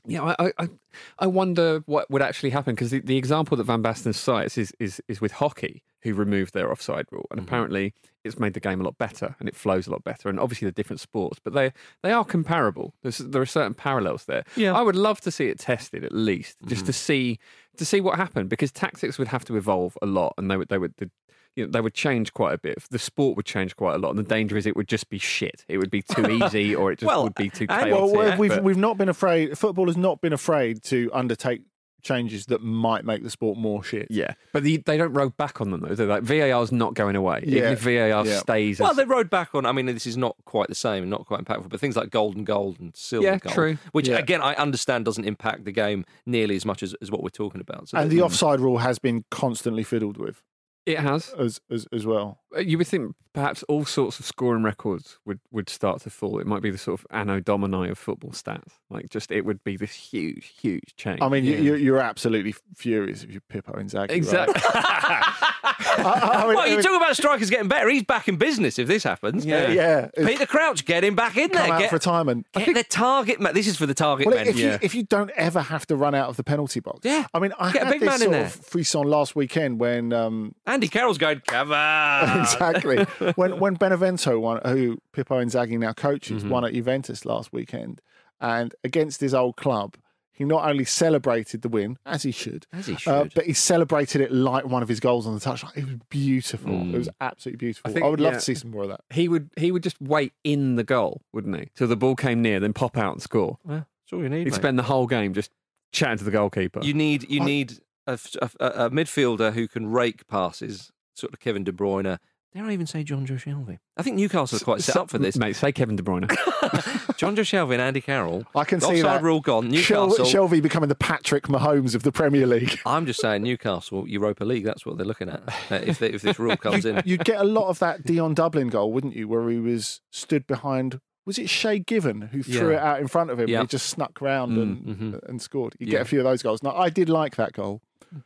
[0.05, 0.69] yeah, I, I-
[1.17, 4.71] I wonder what would actually happen because the, the example that Van Basten cites is
[4.79, 7.43] is is with hockey, who removed their offside rule, and Mhm.
[7.45, 10.29] apparently it's made the game a lot better and it flows a lot better.
[10.29, 11.71] And obviously, they're different sports, but they
[12.03, 12.93] they are comparable.
[13.01, 14.43] There's, there are certain parallels there.
[14.55, 14.73] Yeah.
[14.73, 16.87] I would love to see it tested at least, just Mhm.
[16.87, 17.39] to see
[17.77, 20.69] to see what happened because tactics would have to evolve a lot, and they would
[20.69, 20.93] they would.
[20.97, 21.09] The,
[21.55, 22.83] you know, they would change quite a bit.
[22.89, 25.19] The sport would change quite a lot, and the danger is it would just be
[25.19, 25.65] shit.
[25.67, 27.93] It would be too easy, or it just Well, would be too and- chaotic.
[28.15, 29.57] Well, we've but- we've not been afraid.
[29.57, 31.61] Football has not been afraid to undertake
[32.01, 34.07] changes that might make the sport more shit.
[34.09, 35.95] Yeah, but the, they don't roll back on them though.
[35.95, 37.39] They're like VAR's not going away.
[37.43, 37.71] Even Yeah.
[37.71, 38.39] if VAR Yeah.
[38.39, 39.65] stays, Well, as, they rode back on.
[39.65, 42.09] I mean, this is not quite the same and not quite impactful, but things like
[42.09, 43.77] golden goal and silver yeah, goal, true.
[43.93, 44.17] which Yeah.
[44.17, 47.61] again I understand doesn't impact the game nearly as much as, as what we're talking
[47.61, 47.87] about.
[47.87, 50.43] So And the offside rule has been constantly fiddled with
[50.85, 51.29] It has.
[51.39, 52.39] as as, as well.
[52.55, 56.39] Uh, You would think perhaps all sorts of scoring records would, would start to fall.
[56.39, 58.73] It might be the sort of anno domini of football stats.
[58.89, 61.19] Like, just it would be this huge, huge change.
[61.21, 61.57] I mean, Yeah.
[61.57, 64.31] you, you're absolutely furious if you're Pippo Inzaghi.
[64.31, 65.49] right?
[65.79, 66.03] exactly.
[66.05, 67.89] I mean- well, I you mean- talk about strikers getting better.
[67.89, 69.45] He's back in business if this happens.
[69.45, 69.69] Yeah.
[69.69, 70.09] yeah.
[70.13, 71.73] It's Peter Crouch, get him back in come there.
[71.73, 72.47] out Get, of retirement.
[72.53, 73.53] get the target man.
[73.53, 74.47] This is for the target Well, men.
[74.47, 74.73] if yeah.
[74.73, 77.25] you if you don't ever have to run out of the penalty box, Yeah.
[77.33, 78.45] I mean, I Get a had big this man in sort there.
[78.45, 82.39] of frisson last weekend when um, Andy Carroll's going, come on.
[82.41, 83.03] exactly
[83.35, 86.49] when when Benevento won, who Pippo Inzaghi now coaches, Mhm.
[86.49, 88.01] won at Juventus last weekend,
[88.41, 89.95] and against his old club,
[90.35, 93.11] he not only celebrated the win as he should, As he should.
[93.11, 95.77] uh, but he celebrated it like one of his goals on the touchline.
[95.77, 96.71] It was beautiful.
[96.71, 96.93] Mm.
[96.93, 97.89] It was absolutely beautiful.
[97.89, 98.39] I, think- would love yeah.
[98.39, 99.01] to see some more of that.
[99.11, 101.69] he would he would just wait in the goal, wouldn't he?
[101.75, 103.57] Till the ball came near, then pop out and score.
[103.63, 104.39] well, that's all you need.
[104.39, 104.53] He'd mate.
[104.55, 105.51] spend the whole game just
[105.91, 106.79] chatting to the goalkeeper.
[106.83, 107.73] You need you I- need
[108.07, 112.17] a, a, a midfielder who can rake passes, sort of Kevin De Bruyne.
[112.53, 113.79] Dare I even say Jonjo Shelvey?
[113.97, 115.35] I think Newcastle are quite set up for this.
[115.37, 115.55] mate.
[115.55, 116.27] Say Kevin De Bruyne.
[117.17, 118.45] Jonjo Shelvey and Andy Carroll.
[118.55, 119.23] I can see Offside that.
[119.23, 119.71] rule gone.
[119.73, 120.47] Shel- Newcastle.
[120.47, 122.79] Shelvey becoming the Patrick Mahomes of the Premier League.
[122.85, 124.65] I'm just saying Newcastle Europa League.
[124.65, 125.41] That's what they're looking at.
[125.71, 127.01] uh, if they, if this rule comes in.
[127.05, 129.27] You'd get a lot of that Dion Dublin goal, wouldn't you?
[129.27, 130.99] Where he was stood behind.
[131.25, 132.75] Was it Shay Given who threw Yeah.
[132.77, 133.47] it out in front of him?
[133.49, 133.61] Yeah.
[133.61, 135.29] and He just snuck round Mm, and, mhm.
[135.29, 135.73] and scored.
[135.79, 135.91] You Yeah.
[135.91, 136.61] get a few of those goals.
[136.61, 137.81] Now, I did like that goal.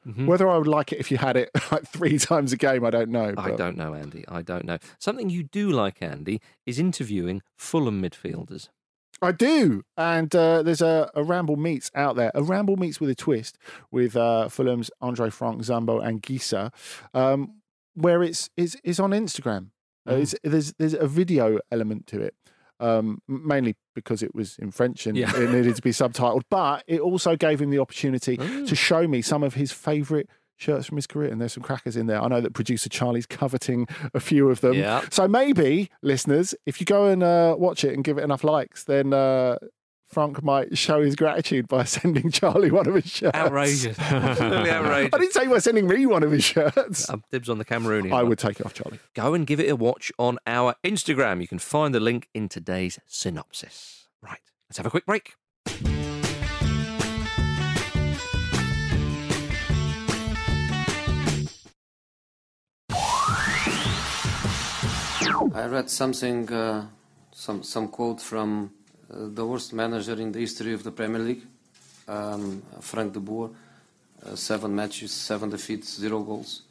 [0.07, 0.25] Mhm.
[0.25, 2.89] Whether I would like it if you had it like three times a game, I
[2.89, 3.33] don't know.
[3.37, 4.25] I don't know, Andy.
[4.27, 4.77] I don't know.
[4.99, 8.69] Something you do like, Andy, is interviewing Fulham midfielders.
[9.21, 9.83] I do.
[9.97, 12.31] And uh, there's a, a Ramble Meets out there.
[12.35, 13.57] A Ramble Meets with a twist
[13.89, 16.71] with uh, Fulham's Andre Frank Zambo Anguissa,
[17.13, 17.61] um,
[17.95, 19.69] where it's, it's, it's on Instagram.
[20.05, 20.21] Uh, Mm.
[20.21, 22.33] it's, there's, there's a video element to it.
[22.79, 25.35] Um, mainly because it was in French and Yeah.
[25.35, 28.67] it needed to be subtitled, but it also gave him the opportunity Mm.
[28.67, 31.31] to show me some of his favourite shirts from his career.
[31.31, 32.21] And there's some crackers in there.
[32.21, 34.73] I know that producer Charlie's coveting a few of them.
[34.75, 35.01] Yeah.
[35.09, 38.83] So maybe, listeners, if you go and uh, watch it and give it enough likes,
[38.83, 39.57] then uh,
[40.07, 43.37] Frank might show his gratitude by sending Charlie one of his shirts.
[43.37, 43.99] Outrageous.
[43.99, 45.13] Absolutely outrageous.
[45.13, 47.09] I didn't say by sending me one of his shirts.
[47.09, 48.11] Um, dibs on the Cameroonian.
[48.11, 48.29] I one.
[48.29, 48.99] would take it off Charlie.
[49.13, 51.41] Go and give it a watch on our Instagram.
[51.41, 54.07] You can find the link in today's synopsis.
[54.21, 54.39] Right,
[54.69, 55.33] let's have a quick break.
[65.53, 66.87] I read something, uh,
[67.31, 68.71] some some quote from
[69.09, 71.43] the worst manager in the history of the Premier League,
[72.07, 73.49] um, Frank de Boer.
[74.25, 76.63] Uh, seven matches, seven defeats, zero goals.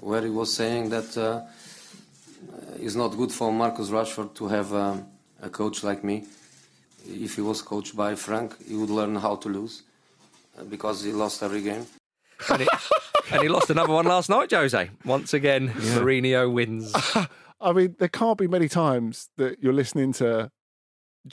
[0.00, 1.42] Where he was saying that uh,
[2.78, 5.06] it's not good for Marcus Rashford to have um,
[5.42, 6.24] a coach like me.
[7.06, 9.82] If he was coached by Frank, he would learn how to lose
[10.58, 11.86] uh, because he lost every game.
[12.48, 12.68] And, it,
[13.32, 14.90] and he lost another one last night, Jose.
[15.04, 16.94] Once again, Mourinho wins.
[17.60, 20.50] I mean, there can't be many times that you're listening to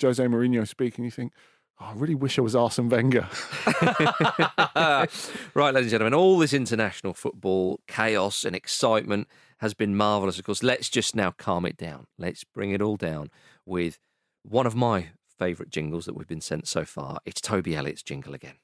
[0.01, 1.33] Jose Mourinho speak and you think,
[1.79, 3.27] oh, I really wish I was Arsene Wenger.
[4.75, 5.07] right,
[5.55, 9.27] ladies and gentlemen, all this international football chaos and excitement
[9.59, 10.39] has been marvellous.
[10.39, 12.07] Of course, let's just now calm it down.
[12.17, 13.29] Let's bring it all down
[13.65, 13.99] with
[14.43, 17.19] one of my favourite jingles that we've been sent so far.
[17.25, 18.55] It's Toby Elliott's jingle again.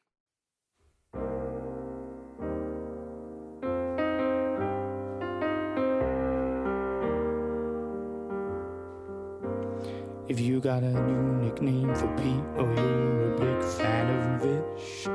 [10.30, 15.06] If you got a new nickname for Pete or you're a big fan of Vish.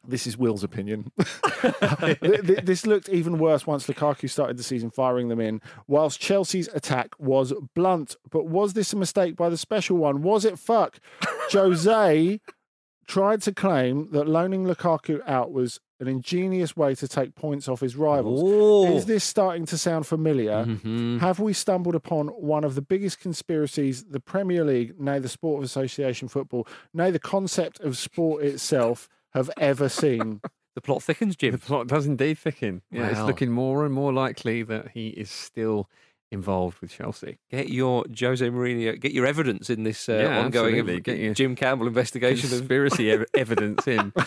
[0.08, 1.12] This is Will's opinion.
[1.60, 6.18] Th- th- this looked even worse once Lukaku started the season firing them in, whilst
[6.18, 8.16] Chelsea's attack was blunt.
[8.30, 10.22] But was this a mistake by the special one?
[10.22, 10.98] Was it fuck?
[11.52, 12.40] Jose
[13.10, 17.80] tried to claim that loaning Lukaku out was an ingenious way to take points off
[17.80, 18.40] his rivals.
[18.44, 18.96] Oh.
[18.96, 20.64] Is this starting to sound familiar?
[20.64, 21.18] Mhm.
[21.18, 25.58] Have we stumbled upon one of the biggest conspiracies the Premier League, nay the Sport
[25.58, 30.40] of Association football, nay the concept of sport itself have ever seen?
[30.76, 31.50] The plot thickens, Jim.
[31.50, 32.82] The plot does indeed thicken.
[32.92, 35.90] Yeah, it's looking more and more likely that he is still
[36.30, 37.38] involved with Chelsea.
[37.50, 41.00] Get your Jose Mourinho, get your evidence in this uh, Yeah, ongoing absolutely.
[41.00, 44.12] Get your Jim Campbell investigation Conspiracy ev- evidence in.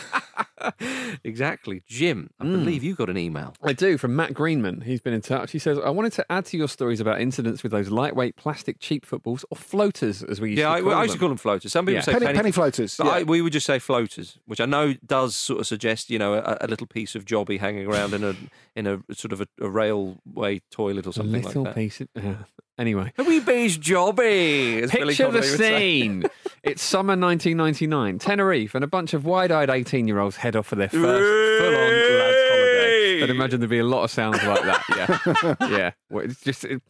[1.24, 1.84] exactly.
[1.88, 2.52] Jim, I Mm.
[2.64, 3.54] believe you got an email.
[3.64, 4.82] I do, from Matt Greenman.
[4.82, 5.52] He's been in touch.
[5.52, 8.80] He says, I wanted to add to your stories about incidents with those lightweight plastic
[8.80, 11.20] cheap footballs or floaters, as we used Yeah, I, to call I used to them.
[11.20, 11.72] call them floaters.
[11.72, 12.02] Some people Yeah.
[12.02, 12.98] say penny, penny, penny floaters.
[12.98, 13.12] but yeah.
[13.14, 16.34] I, we would just say floaters, which I know does sort of suggest, you know,
[16.36, 18.36] a, a little piece of jobby hanging around in a
[18.76, 21.80] in a sort of a, a railway toilet or A something little like that.
[21.80, 22.08] piece of.
[22.18, 22.34] uh,
[22.78, 23.12] anyway.
[23.18, 24.82] A wee beige jobby.
[24.84, 26.02] as Billy Picture the Connolly would say.
[26.02, 26.24] scene.
[26.64, 30.68] it's summer 1999, Tenerife, and a bunch of wide eyed 18 year olds head off
[30.68, 33.24] for their first full on lads' holiday.
[33.24, 35.56] I'd imagine there'd be a lot of sounds like that.
[35.62, 35.68] Yeah.
[35.70, 35.92] yeah.
[36.10, 36.82] Well, it's just it,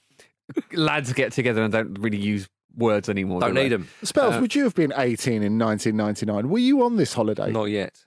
[0.73, 3.39] lads get together and don't really use words anymore.
[3.41, 3.63] Don't do they?
[3.63, 3.87] need them.
[4.03, 6.49] Spells, uh, would you have been 18 in 1999?
[6.49, 7.51] Were you on this holiday?
[7.51, 7.99] Not yet.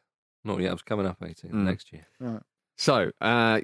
[0.45, 0.71] Not yet.
[0.71, 1.65] I was coming up 18 Mm.
[1.65, 2.07] next year.
[2.77, 3.61] So, uh,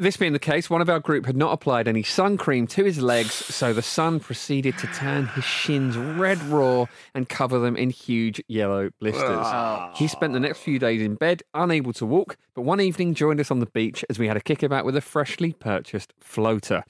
[0.00, 2.84] This being the case, one of our group had not applied any sun cream to
[2.84, 7.76] his legs, so the sun proceeded to turn his shins red raw and cover them
[7.76, 9.22] in huge yellow blisters.
[9.28, 9.92] Ah.
[9.94, 13.40] He spent the next few days in bed, unable to walk, but one evening joined
[13.40, 16.82] us on the beach as we had a kickabout with a freshly purchased floater.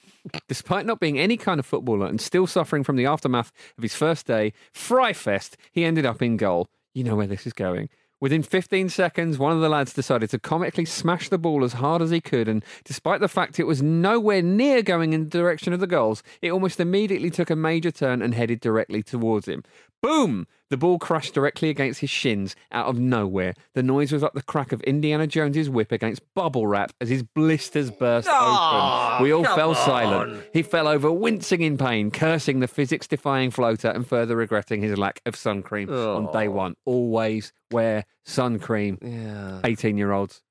[0.46, 3.96] Despite not being any kind of footballer and still suffering from the aftermath of his
[3.96, 6.68] first day, Fryfest, he ended up in goal.
[6.94, 7.88] You know where this is going.
[8.20, 12.02] Within 15 seconds, one of the lads decided to comically smash the ball as hard
[12.02, 15.72] as he could, and despite the fact it was nowhere near going in the direction
[15.72, 19.64] of the goals, it almost immediately took a major turn and headed directly towards him.
[20.02, 20.46] Boom!
[20.70, 23.54] The ball crashed directly against his shins out of nowhere.
[23.74, 27.22] The noise was like the crack of Indiana Jones's whip against bubble wrap as his
[27.22, 29.24] blisters burst ah, open.
[29.24, 30.44] We all fell silent.
[30.52, 34.96] He fell over, wincing in pain, cursing the physics defying floater and further regretting his
[34.96, 36.52] lack of sun cream on day oh.
[36.52, 36.76] one.
[36.84, 38.98] Always wear sun cream.
[39.02, 39.60] Yeah.
[39.64, 40.42] 18 year olds.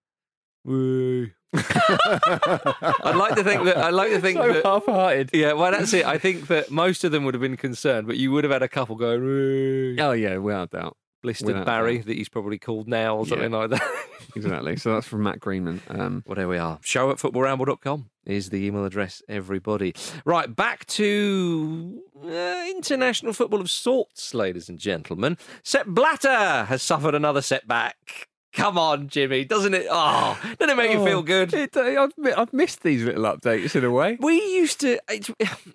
[0.66, 1.32] Woo.
[1.54, 3.78] I'd like to think that.
[3.78, 4.66] I'd like to think so that.
[4.66, 5.30] half hearted.
[5.34, 6.06] Yeah, well, that's it.
[6.06, 8.64] I think that most of them would have been concerned, but you would have had
[8.64, 10.96] a couple going, "Woo." Oh, yeah, without doubt.
[11.22, 12.06] blistered without Barry, doubt.
[12.08, 13.30] that he's probably called now or Yeah.
[13.30, 13.82] something like that.
[14.36, 14.76] Exactly.
[14.76, 15.82] So that's from Matt Greenman.
[15.90, 16.78] Um, Well, there we are.
[16.84, 19.96] Show at footballramble.com is the email address, everybody.
[20.24, 25.36] Right, back to uh, international football of sorts, ladies and gentlemen.
[25.64, 28.28] Sepp Blatter has suffered another setback.
[28.52, 29.46] Come on, Jimmy.
[29.46, 29.86] Doesn't it?
[29.90, 31.54] Oh, doesn't it make you feel good?
[31.54, 34.18] It, uh, I've, I've missed these little updates in a way.
[34.20, 35.00] We used to.
[35.08, 35.30] It's,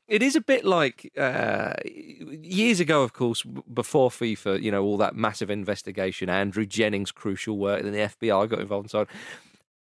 [0.09, 4.61] it is a bit like uh, years ago, of course, before FIFA.
[4.61, 8.87] You know, all that massive investigation, Andrew Jennings' crucial work, then the FBI got involved
[8.87, 9.07] and so on.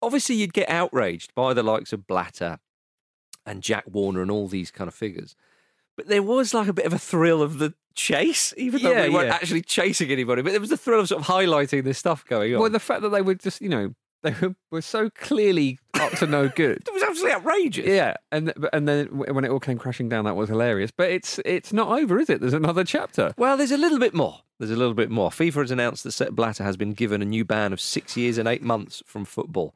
[0.01, 2.59] Obviously, you'd get outraged by the likes of Blatter
[3.45, 5.37] and Jack Warner and all these kind of figures.
[5.99, 9.09] But there was like a bit of a thrill of the chase, even though Yeah,
[9.09, 9.35] we weren't yeah.
[9.35, 10.43] actually chasing anybody.
[10.43, 12.61] But there was the thrill of sort of highlighting this stuff going on.
[12.61, 16.13] Well, the fact that they were just, you know, they were, were so clearly up
[16.13, 16.77] to no good.
[16.87, 17.87] it was absolutely outrageous.
[17.87, 20.93] Yeah, and and then when it all came crashing down, that was hilarious.
[20.97, 22.41] But it's it's not over, is it?
[22.41, 23.35] There's another chapter.
[23.37, 24.39] Well, there's a little bit more.
[24.61, 25.31] There's a little bit more.
[25.31, 28.39] FIFA has announced that Sepp Blatter has been given a new ban of six years
[28.39, 29.75] and eight months from football,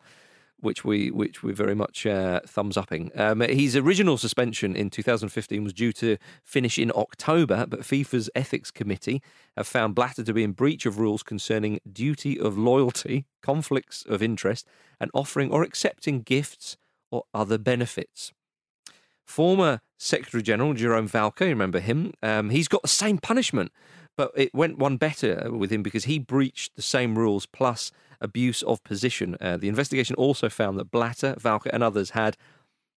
[0.63, 3.11] which we which we're very much uh, thumbs upping.
[3.15, 8.71] Um, his original suspension in 2015 was due to finish in October, but FIFA's ethics
[8.71, 9.23] committee
[9.57, 14.23] have found Blatter to be in breach of rules concerning duty of loyalty, conflicts of
[14.23, 14.67] interest,
[15.01, 16.77] and offering or accepting gifts
[17.11, 18.33] or other benefits.
[19.25, 22.13] Former Secretary General Jerome Valcke, you remember him?
[22.23, 23.73] Um, he's got the same punishment,
[24.17, 28.63] but it went one better with him because he breached the same rules plus abuse
[28.63, 29.37] of position.
[29.41, 32.37] Uh, the investigation also found that Blatter, Valcke, and others had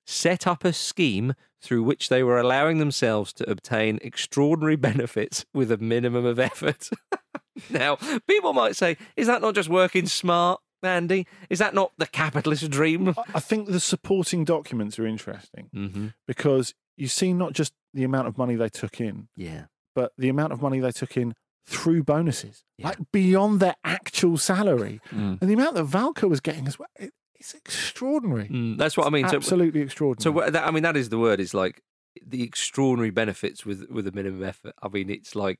[0.06, 5.72] set up a scheme through which they were allowing themselves to obtain extraordinary benefits with
[5.72, 6.90] a minimum of effort.
[7.70, 7.96] now,
[8.28, 11.26] people might say, is that not just working smart, Andy?
[11.48, 13.14] Is that not the capitalist dream?
[13.34, 16.08] I- think the supporting documents are interesting Mm-hmm.
[16.26, 19.64] because you see not just the amount of money they took in, Yeah.
[19.94, 21.34] but the amount of money they took in
[21.66, 22.88] through bonuses, Yeah.
[22.88, 25.00] like beyond their actual salary.
[25.10, 25.40] Mm.
[25.40, 28.48] And the amount that Valcke was getting as well, it, it's extraordinary.
[28.48, 29.28] Mm, that's what I mean.
[29.28, 30.46] So, Absolutely extraordinary.
[30.46, 31.40] So that, I mean, that is the word.
[31.40, 31.82] Is like
[32.24, 34.74] the extraordinary benefits with with a minimum effort.
[34.82, 35.58] I mean, it's like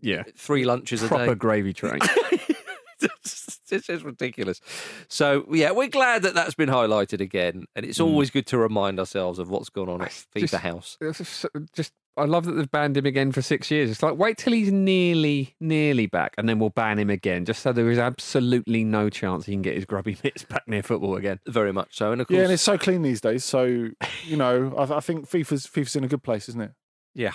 [0.00, 1.16] Yeah, three lunches a day.
[1.16, 2.00] proper gravy train.
[3.72, 4.60] it's just ridiculous.
[5.08, 8.04] So yeah, we're glad that that's been highlighted again, and it's Mm.
[8.06, 10.96] always good to remind ourselves of what's going on at FIFA Just- House.
[11.00, 13.90] Just- just I love that they've banned him again for six years.
[13.90, 17.60] It's like wait till he's nearly nearly back, and then we'll ban him again, just
[17.62, 21.16] so there is absolutely no chance he can get his grubby mitts back near football
[21.16, 21.40] again.
[21.48, 23.44] Very much so, and of course, yeah, and it's so clean these days.
[23.44, 23.64] So
[24.24, 26.70] you know, I, I think FIFA's FIFA's in a good place, isn't it?
[27.14, 27.32] Yeah.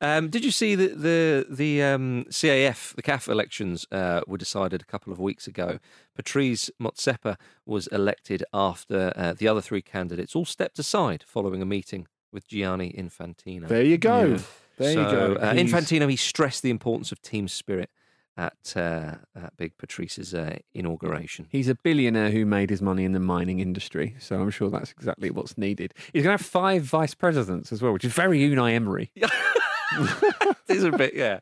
[0.00, 4.82] Um, did you see that the the um, CAF, the CAF elections uh, were decided
[4.82, 5.78] a couple of weeks ago?
[6.14, 11.66] Patrice Motsepe was elected after uh, the other three candidates all stepped aside following a
[11.66, 13.68] meeting with Gianni Infantino.
[13.68, 14.24] There you go.
[14.24, 14.38] Yeah.
[14.78, 15.34] There so, you go.
[15.40, 17.90] Uh, Infantino, he stressed the importance of team spirit
[18.36, 21.46] at, uh, at Big Patrice's uh, inauguration.
[21.50, 24.92] He's a billionaire who made his money in the mining industry, so I'm sure that's
[24.92, 25.94] exactly what's needed.
[26.12, 29.10] He's going to have five vice presidents as well, which is very Unai Emery.
[29.14, 31.40] it is a bit, yeah,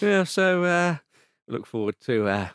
[0.00, 0.24] yeah.
[0.24, 0.96] So uh,
[1.48, 2.50] look forward to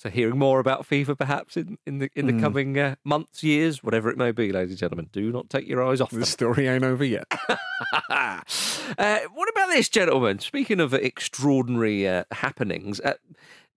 [0.00, 2.40] to hearing more about FIFA, perhaps in, in the in the Mm.
[2.40, 5.08] coming uh, months, years, whatever it may be, ladies and gentlemen.
[5.12, 6.20] Do not take your eyes off them.
[6.20, 7.24] The story ain't over yet.
[8.10, 10.38] uh, what about this, gentlemen?
[10.38, 13.14] Speaking of extraordinary uh, happenings, uh,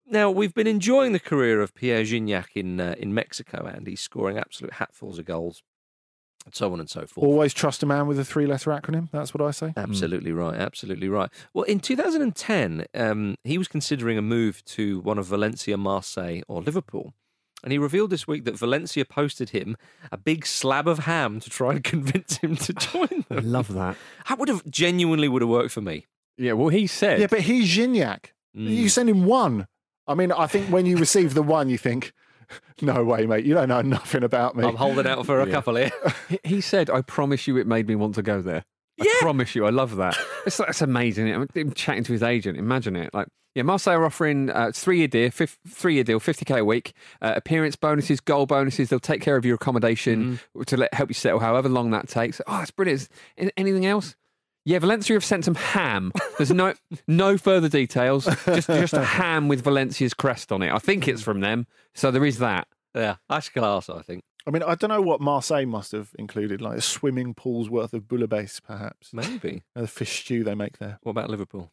[0.06, 4.00] now we've been enjoying the career of Pierre Gignac in uh, in Mexico, and he's
[4.00, 5.62] scoring absolute hatfuls of goals,
[6.52, 7.26] so on and so forth.
[7.26, 9.08] Always trust a man with a three-letter acronym.
[9.12, 9.72] That's what I say.
[9.76, 10.58] Absolutely right.
[10.58, 11.30] Absolutely right.
[11.54, 16.60] Well, in 2010, um, he was considering a move to one of Valencia, Marseille, or
[16.62, 17.14] Liverpool.
[17.62, 19.76] And he revealed this week that Valencia posted him
[20.12, 23.24] a big slab of ham to try and convince him to join them.
[23.30, 23.52] I them.
[23.52, 23.96] love that.
[24.28, 26.06] That would have genuinely would have worked for me.
[26.36, 27.20] Yeah, well, he said.
[27.20, 28.32] Yeah, but he's Gignac.
[28.56, 28.68] Mm.
[28.68, 29.66] You send him one.
[30.06, 32.12] I mean, I think when you receive the one, you think,
[32.82, 33.44] no way, mate.
[33.44, 34.64] You don't know nothing about me.
[34.64, 35.90] I'm holding out for a couple here.
[36.44, 38.64] He- said, "I promise you, it made me want to go there."
[39.00, 39.12] I Yeah.
[39.20, 40.16] promise you, I love that.
[40.46, 41.32] It's that's amazing.
[41.32, 42.58] I'm him chatting to his agent.
[42.58, 43.12] Imagine it.
[43.14, 46.58] Like, yeah, Marseille are offering uh, three year deal, fif- three year deal, fifty k
[46.58, 46.92] a week,
[47.22, 48.88] uh, appearance bonuses, goal bonuses.
[48.90, 52.40] They'll take care of your accommodation to let, help you settle, however long that takes.
[52.46, 53.08] Oh, that's brilliant.
[53.56, 54.16] Anything else?
[54.64, 56.12] Yeah, Valencia have sent some ham.
[56.38, 56.74] There's no
[57.06, 58.24] no further details.
[58.46, 60.72] Just just a ham with Valencia's crest on it.
[60.72, 61.66] I think it's from them.
[61.94, 62.66] So there is that.
[62.94, 64.24] Yeah, that's class, I think.
[64.46, 67.94] I mean, I don't know what Marseille must have included, like a swimming pool's worth
[67.94, 69.12] of bouillabaisse, perhaps.
[69.12, 69.62] Maybe.
[69.74, 70.98] The fish stew they make there.
[71.02, 71.72] What about Liverpool?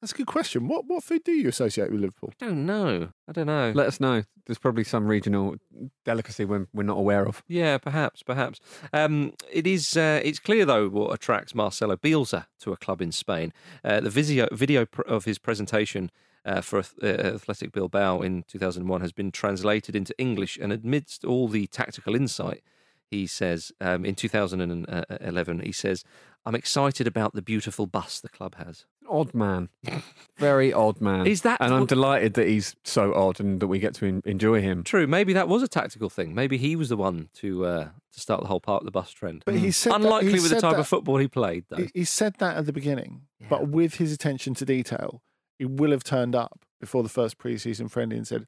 [0.00, 0.68] That's a good question.
[0.68, 2.32] What what food do you associate with Liverpool?
[2.40, 3.08] I don't know.
[3.26, 3.72] I don't know.
[3.74, 4.22] Let us know.
[4.46, 5.56] There's probably some regional
[6.04, 7.42] delicacy we're, we're not aware of.
[7.48, 8.60] Yeah, perhaps, perhaps.
[8.92, 9.96] Um, it is.
[9.96, 13.52] Uh, it's clear though what attracts Marcelo Bielsa to a club in Spain.
[13.84, 16.10] Uh, the video video pr- of his presentation
[16.44, 21.48] uh, for uh, Athletic Bilbao in 2001 has been translated into English, and amidst all
[21.48, 22.62] the tactical insight,
[23.10, 26.04] he says um, in 2011, he says,
[26.46, 29.68] "I'm excited about the beautiful bus the club has." Odd man.
[30.38, 31.26] Very odd man.
[31.26, 34.06] Is that And I'm what- delighted that he's so odd and that we get to
[34.06, 34.84] en- enjoy him.
[34.84, 35.06] True.
[35.06, 36.34] Maybe that was a tactical thing.
[36.34, 39.10] Maybe he was the one to uh, to start the whole part of the bus
[39.10, 39.42] trend.
[39.44, 41.64] But he said that- Unlikely he with the said type that- of football he played,
[41.68, 41.76] though.
[41.76, 43.46] He, he said that at the beginning, Yeah.
[43.50, 45.22] but with his attention to detail,
[45.58, 48.46] he will have turned up before the first preseason friendly and said,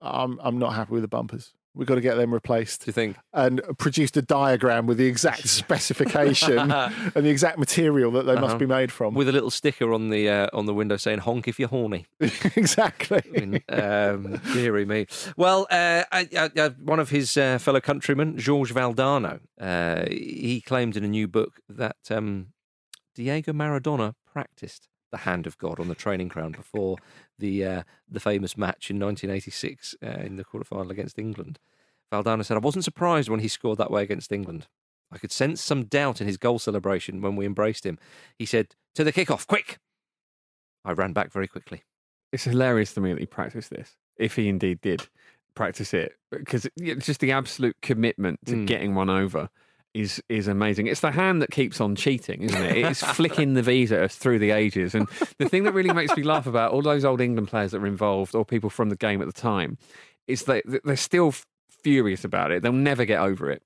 [0.00, 1.52] "I'm I'm not happy with the bumpers.
[1.78, 3.16] We've got to get them replaced." Do you think?
[3.32, 8.40] And produced a diagram with the exact specification and the exact material that they Uh-huh.
[8.42, 9.14] must be made from.
[9.14, 12.04] With a little sticker on the uh, on the window saying "honk if you're horny."
[12.56, 13.22] exactly.
[13.24, 15.06] I mean, um, dearie me.
[15.36, 20.60] Well, uh, I, I, I, one of his uh, fellow countrymen, Jorge Valdano, uh, he
[20.60, 22.48] claimed in a new book that um,
[23.14, 26.96] Diego Maradona practiced the hand of God on the training ground before
[27.38, 31.58] the uh, the famous match in 1986 uh, in the quarterfinal against England.
[32.12, 34.66] Valdano said, "I wasn't surprised when he scored that way against England."
[35.10, 37.98] I could sense some doubt in his goal celebration when we embraced him.
[38.38, 39.78] He said, To the kickoff, quick!
[40.84, 41.82] I ran back very quickly.
[42.30, 45.08] It's hilarious to me that he practiced this, if he indeed did
[45.54, 48.66] practice it, because it's just the absolute commitment to Mm.
[48.66, 49.48] getting one over
[49.94, 50.86] is is amazing.
[50.86, 52.76] It's the hand that keeps on cheating, isn't it?
[52.78, 54.94] It's flicking the visa through the ages.
[54.94, 55.08] And
[55.38, 57.86] the thing that really makes me laugh about all those old England players that were
[57.86, 59.78] involved or people from the game at the time
[60.26, 61.32] is that they're still
[61.82, 62.62] furious about it.
[62.62, 63.62] They'll never get over it.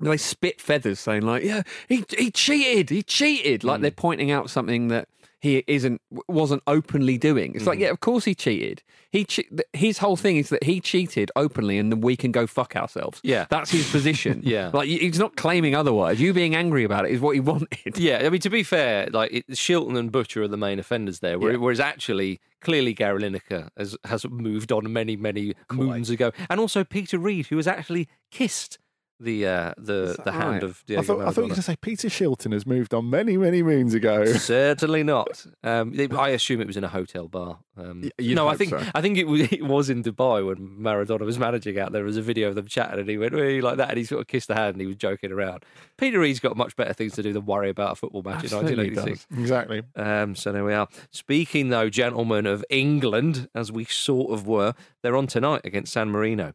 [0.00, 2.90] They spit feathers saying like, "Yeah, he he cheated.
[2.90, 3.82] He cheated." Like Mm.
[3.82, 5.08] they're pointing out something that
[5.44, 7.54] he isn't wasn't openly doing.
[7.54, 7.82] It's like, Mhm.
[7.82, 8.82] yeah, of course he cheated.
[9.12, 12.46] He che- his whole thing is that he cheated openly, and then we can go
[12.46, 13.20] fuck ourselves.
[13.22, 13.46] Yeah.
[13.50, 14.40] that's his position.
[14.54, 14.70] Yeah.
[14.72, 16.20] like he's not claiming otherwise.
[16.20, 17.98] You being angry about it is what he wanted.
[17.98, 21.20] Yeah, I mean, to be fair, like it, Shilton and Butcher are the main offenders
[21.20, 21.58] there, where, Yeah.
[21.58, 26.32] whereas actually, clearly, Gary Lineker has, has moved on many, many moons ago.
[26.48, 28.78] And also Peter Reid, who has actually kissed
[29.24, 30.62] the uh, the, the hand right?
[30.62, 32.94] of I Diego thought, I thought you were going to say Peter Shilton has moved
[32.94, 34.24] on many, many moons ago.
[34.26, 35.44] Certainly not.
[35.62, 37.58] Um, it- I assume it was in a hotel bar.
[37.76, 38.80] Um, you'd no, I think so.
[38.94, 42.00] I think it was, it was in Dubai when Maradona was managing out there.
[42.00, 44.04] There was a video of them chatting, and he went "Hey," like that, and he
[44.04, 45.64] sort of kissed the hand, and he was joking around.
[45.96, 48.88] Peter Reid's got much better things to do than worry about a football match Absolutely
[48.88, 49.26] in 1986.
[49.40, 49.82] exactly.
[49.96, 50.86] Um, so there we are.
[51.10, 56.10] Speaking though, gentlemen of England, as we sort of were, they're on tonight against San
[56.10, 56.52] Marino.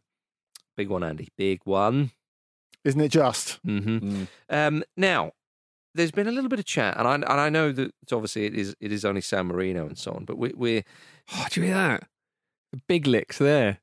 [0.76, 1.28] Big one, Andy.
[1.36, 2.12] Big one.
[2.84, 3.58] Isn't it just?
[3.64, 4.26] hmm Mm.
[4.48, 5.32] Um, now,
[5.94, 8.46] there's been a little bit of chat, and I and I know that it's obviously
[8.46, 10.84] it is it is only San Marino and so on, but we, we're
[11.34, 12.08] Oh, do you hear that?
[12.72, 13.78] The big licks there.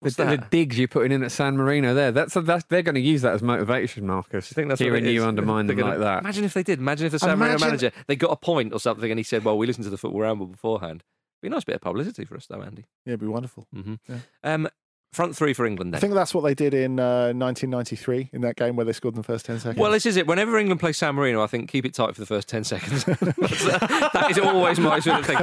[0.00, 2.12] What's the, the digs you're putting in at San Marino there.
[2.12, 4.52] That's, that's they're going to use that as motivation, Marcus.
[4.52, 6.18] I think that's what hearing you undermine They're them gonna- like that.
[6.20, 6.78] Imagine if they did.
[6.78, 9.44] Imagine if the San Marino manager they got a point or something, and he said,
[9.44, 11.04] "Well, we listened to the football ramble beforehand."
[11.40, 12.84] Be a nice bit of publicity for us, though, Andy.
[13.06, 13.66] Yeah, it'd be wonderful.
[13.72, 14.16] hmm Yeah.
[14.42, 14.68] Um,
[15.14, 15.96] front three for England.
[15.96, 19.14] I think that's what they did in uh, 1993 in that game where they scored
[19.14, 19.78] in the first 10 seconds.
[19.78, 20.26] Well, this is it.
[20.26, 23.04] Whenever England play San Marino, I think keep it tight for the first 10 seconds.
[23.04, 23.64] That's-
[24.12, 25.36] that is always my sort of thing.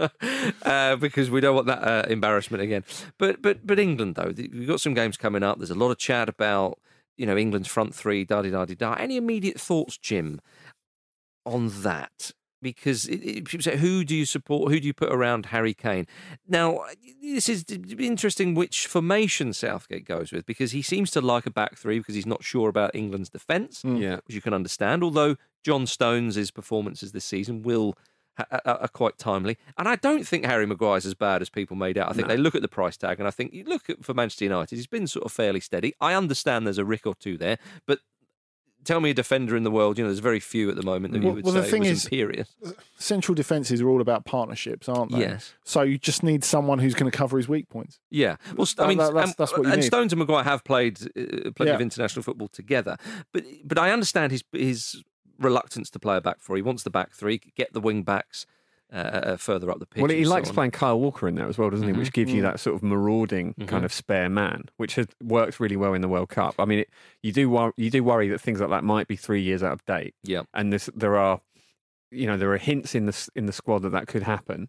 [0.00, 2.84] Um, uh, because we don't want that uh, embarrassment again.
[3.18, 5.58] But, but, but England, though, we've got some games coming up.
[5.58, 6.78] There's a lot of chat about,
[7.16, 8.94] you know, England's front three, da da da da da.
[8.94, 10.40] Any immediate thoughts, Jim,
[11.44, 12.32] on that?
[12.62, 14.70] Because it, it, people say, who do you support?
[14.70, 16.06] Who do you put around Harry Kane?
[16.46, 16.80] Now,
[17.22, 17.64] this is
[17.98, 22.14] interesting which formation Southgate goes with because he seems to like a back three because
[22.14, 23.96] he's not sure about England's defence, hmm.
[23.96, 24.16] yeah.
[24.26, 25.02] which you can understand.
[25.02, 27.96] Although John Stones' performances this season will
[28.36, 29.56] ha- are, are quite timely.
[29.78, 32.10] And I don't think Harry Maguire's as bad as people made out.
[32.10, 32.34] I think No.
[32.34, 34.76] they look at the price tag, and I think you look at for Manchester United,
[34.76, 35.94] he's been sort of fairly steady.
[36.00, 38.00] I understand there's a rick or two there, but.
[38.84, 39.98] Tell me a defender in the world.
[39.98, 41.80] You know, there's very few at the moment that you would well, the say thing
[41.80, 42.54] was is- imperious.
[42.98, 45.20] Central defences are all about partnerships, aren't they?
[45.20, 45.54] Yes.
[45.64, 47.98] So you just need someone who's going to cover his weak points.
[48.10, 49.86] Yeah, well, I mean, that- that's- and, that's what you and need.
[49.86, 51.74] Stones and Maguire have played uh, plenty Yeah.
[51.74, 52.96] of international football together,
[53.32, 55.02] but but I understand his his
[55.38, 56.56] reluctance to play a back four.
[56.56, 58.46] He wants the back three, get the wing backs
[58.92, 60.00] uh, uh, further up the pitch.
[60.02, 61.92] Well, he and so likes playing Kyle Walker in there as well, doesn't he?
[61.92, 65.76] Which gives you that sort of marauding kind of spare man, which has worked really
[65.76, 66.54] well in the World Cup.
[66.58, 66.90] I mean, it,
[67.22, 69.72] you do wor- you do worry that things like that might be three years out
[69.72, 71.40] of date, Yeah, and this, there are,
[72.10, 74.68] you know, there are hints in the in the squad that that could happen.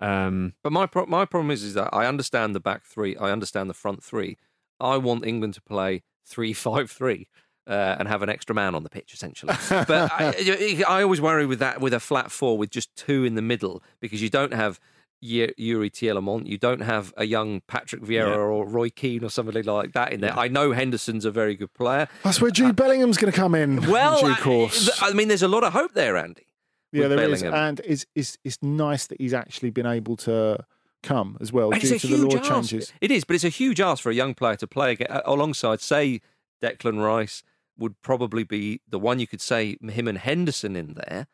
[0.00, 3.30] Um, but my pro- my problem is is that I understand the back three, I
[3.30, 4.38] understand the front three.
[4.80, 7.28] I want England to play three five three.
[7.70, 9.54] Uh, and have an extra man on the pitch, essentially.
[9.70, 13.36] But I, I always worry with that with a flat four with just two in
[13.36, 14.80] the middle because you don't have
[15.22, 18.34] Youri Tielemans, you don't have a young Patrick Vieira Yeah.
[18.34, 20.36] or Roy Keane or somebody like that in there.
[20.36, 22.08] I know Henderson's a very good player.
[22.24, 23.88] That's where Jude Bellingham's going to come in.
[23.88, 24.90] Well, in I- due course.
[25.02, 26.46] I, mean, there's a lot of hope there, Andy.
[26.92, 30.64] yeah, there is, and it's, it's it's nice that he's actually been able to
[31.02, 32.50] come as well It's due to the law ask.
[32.50, 32.92] changes.
[33.00, 35.80] It is, but it's a huge ask for a young player to play uh, alongside,
[35.80, 36.20] say,
[36.62, 37.42] Declan Rice
[37.80, 41.26] would probably be the one you could say him and Henderson in there.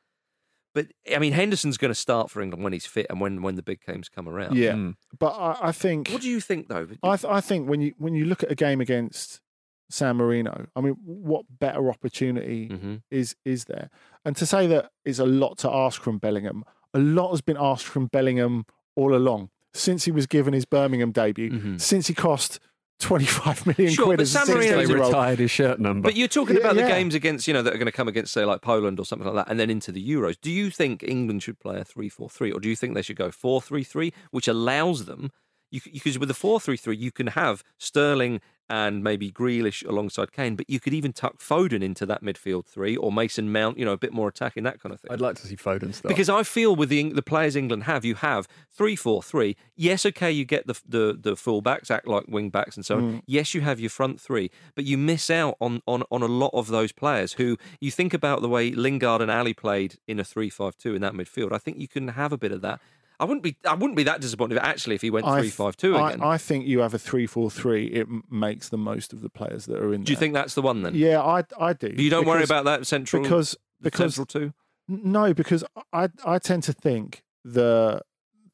[0.74, 3.54] But I mean, Henderson's going to start for England when he's fit and when, when
[3.56, 4.56] the big games come around.
[4.56, 4.94] Yeah, Mm.
[5.18, 6.86] but I, I think What do you think, though?
[7.02, 9.40] I, th- I think when you when you look at a game against
[9.88, 13.02] San Marino, I mean, what better opportunity Mhm.
[13.10, 13.88] is is there?
[14.24, 16.62] And to say that is a lot to ask from Bellingham.
[16.92, 18.66] A lot has been asked from Bellingham
[18.96, 21.50] all along since he was given his Birmingham debut.
[21.52, 21.80] Mhm.
[21.80, 22.58] Since he cost
[22.98, 25.12] twenty five million Sure, quid but as a San Marino- they 16 year old.
[25.14, 26.08] retired his shirt number.
[26.08, 28.08] But you're talking Yeah, about the games against, you know, that are going to come
[28.08, 30.36] against, say, like Poland or something like that, and then into the Euros.
[30.40, 33.02] Do you think England should play a 3 4 3, or do you think they
[33.02, 35.30] should go 4 3 3, which allows them,
[35.70, 40.32] you, because with the 4 3 3, you can have Sterling and maybe Grealish alongside
[40.32, 43.84] Kane, but you could even tuck Foden into that midfield three, or Mason Mount, you
[43.84, 45.12] know, a bit more attacking, that kind of thing.
[45.12, 48.04] I'd like to see Foden start Because I feel with the the players England have,
[48.04, 49.56] you have three four three.
[49.76, 52.96] Yes, okay, you get the the the full backs act like wing backs and so
[52.96, 53.02] on.
[53.02, 53.22] Mm.
[53.26, 56.50] Yes, you have your front three, but you miss out on on on a lot
[56.52, 60.24] of those players who you think about the way Lingard and Alli played in a
[60.24, 61.52] three five two in that midfield.
[61.52, 62.80] I think you can have a bit of that.
[63.18, 65.76] I wouldn't be I wouldn't be that disappointed actually if he went I three five
[65.76, 66.22] two I, again.
[66.22, 67.86] I think you have a three four three.
[67.86, 70.02] It makes the most of the players that are in.
[70.02, 70.20] do you there.
[70.20, 70.94] think that's the one then?
[70.94, 71.94] Yeah, I I do.
[71.96, 74.52] You don't worry about that central because because central two.
[74.88, 78.02] No, because I I tend to think the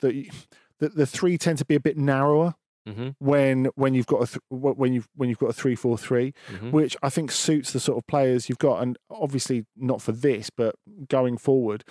[0.00, 0.30] the
[0.78, 2.54] the, the three tend to be a bit narrower
[2.88, 5.96] Mm-hmm, when when you've got a th- when you've when you've got a three four
[5.96, 6.72] three, mm-hmm.
[6.72, 10.50] which I think suits the sort of players you've got, and obviously not for this,
[10.50, 10.74] but
[11.08, 11.84] going forward.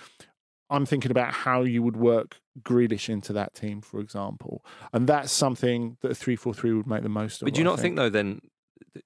[0.72, 5.30] I'm thinking about how you would work Grealish into that team, for example, and that's
[5.32, 7.46] something that a three four three would make the most of.
[7.46, 8.40] But do you I not think, though, then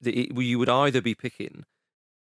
[0.01, 1.65] that it, well, you would either be picking,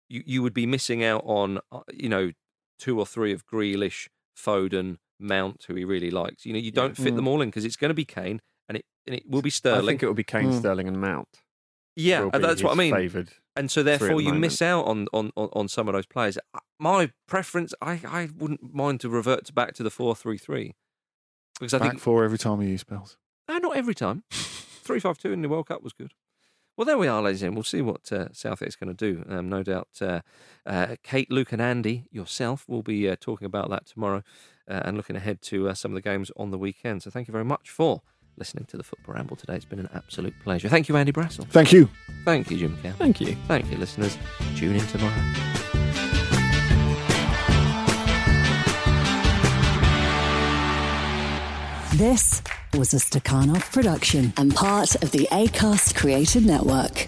[0.09, 2.31] you you would be missing out on, uh, you know,
[2.79, 6.45] two or three of Grealish, Foden, Mount, who he really likes.
[6.45, 7.15] You know, you don't fit Mm.
[7.17, 9.49] them all in because it's going to be Kane and it and it will be
[9.49, 9.83] Sterling.
[9.83, 10.59] I think it will be Kane, Mm.
[10.59, 11.29] Sterling, and Mount.
[11.95, 12.93] yeah, will and be that's what I mean.
[12.93, 13.29] Favoured.
[13.55, 16.37] And so therefore, the you miss out on, on, on, some of those players.
[16.77, 20.75] My preference, I, I wouldn't mind to revert to back to the four three three
[21.59, 23.17] because I back think four every time you use spells?
[23.47, 24.23] No, not every time.
[24.31, 26.13] Three five two in the World Cup was good.
[26.77, 27.55] Well, there we are, ladies and gentlemen.
[27.55, 29.23] We'll see what uh, is going to do.
[29.29, 30.19] Um, no doubt, uh,
[30.65, 34.23] uh, Kate, Luke, and Andy, yourself, will be uh, talking about that tomorrow
[34.69, 37.01] uh, and looking ahead to uh, some of the games on the weekend.
[37.01, 38.01] So, thank you very much for
[38.37, 39.55] listening to the Football Ramble today.
[39.55, 40.69] It's been an absolute pleasure.
[40.69, 41.47] Thank you, Andy Brassell.
[41.47, 41.89] Thank you.
[42.23, 42.91] Thank you, Jim Cow.
[42.97, 43.35] Thank you.
[43.47, 44.17] Thank you, listeners.
[44.55, 45.13] Tune in tomorrow.
[51.95, 52.41] This
[52.73, 57.07] was a Stakhanov production and part of the ACAST Created Network.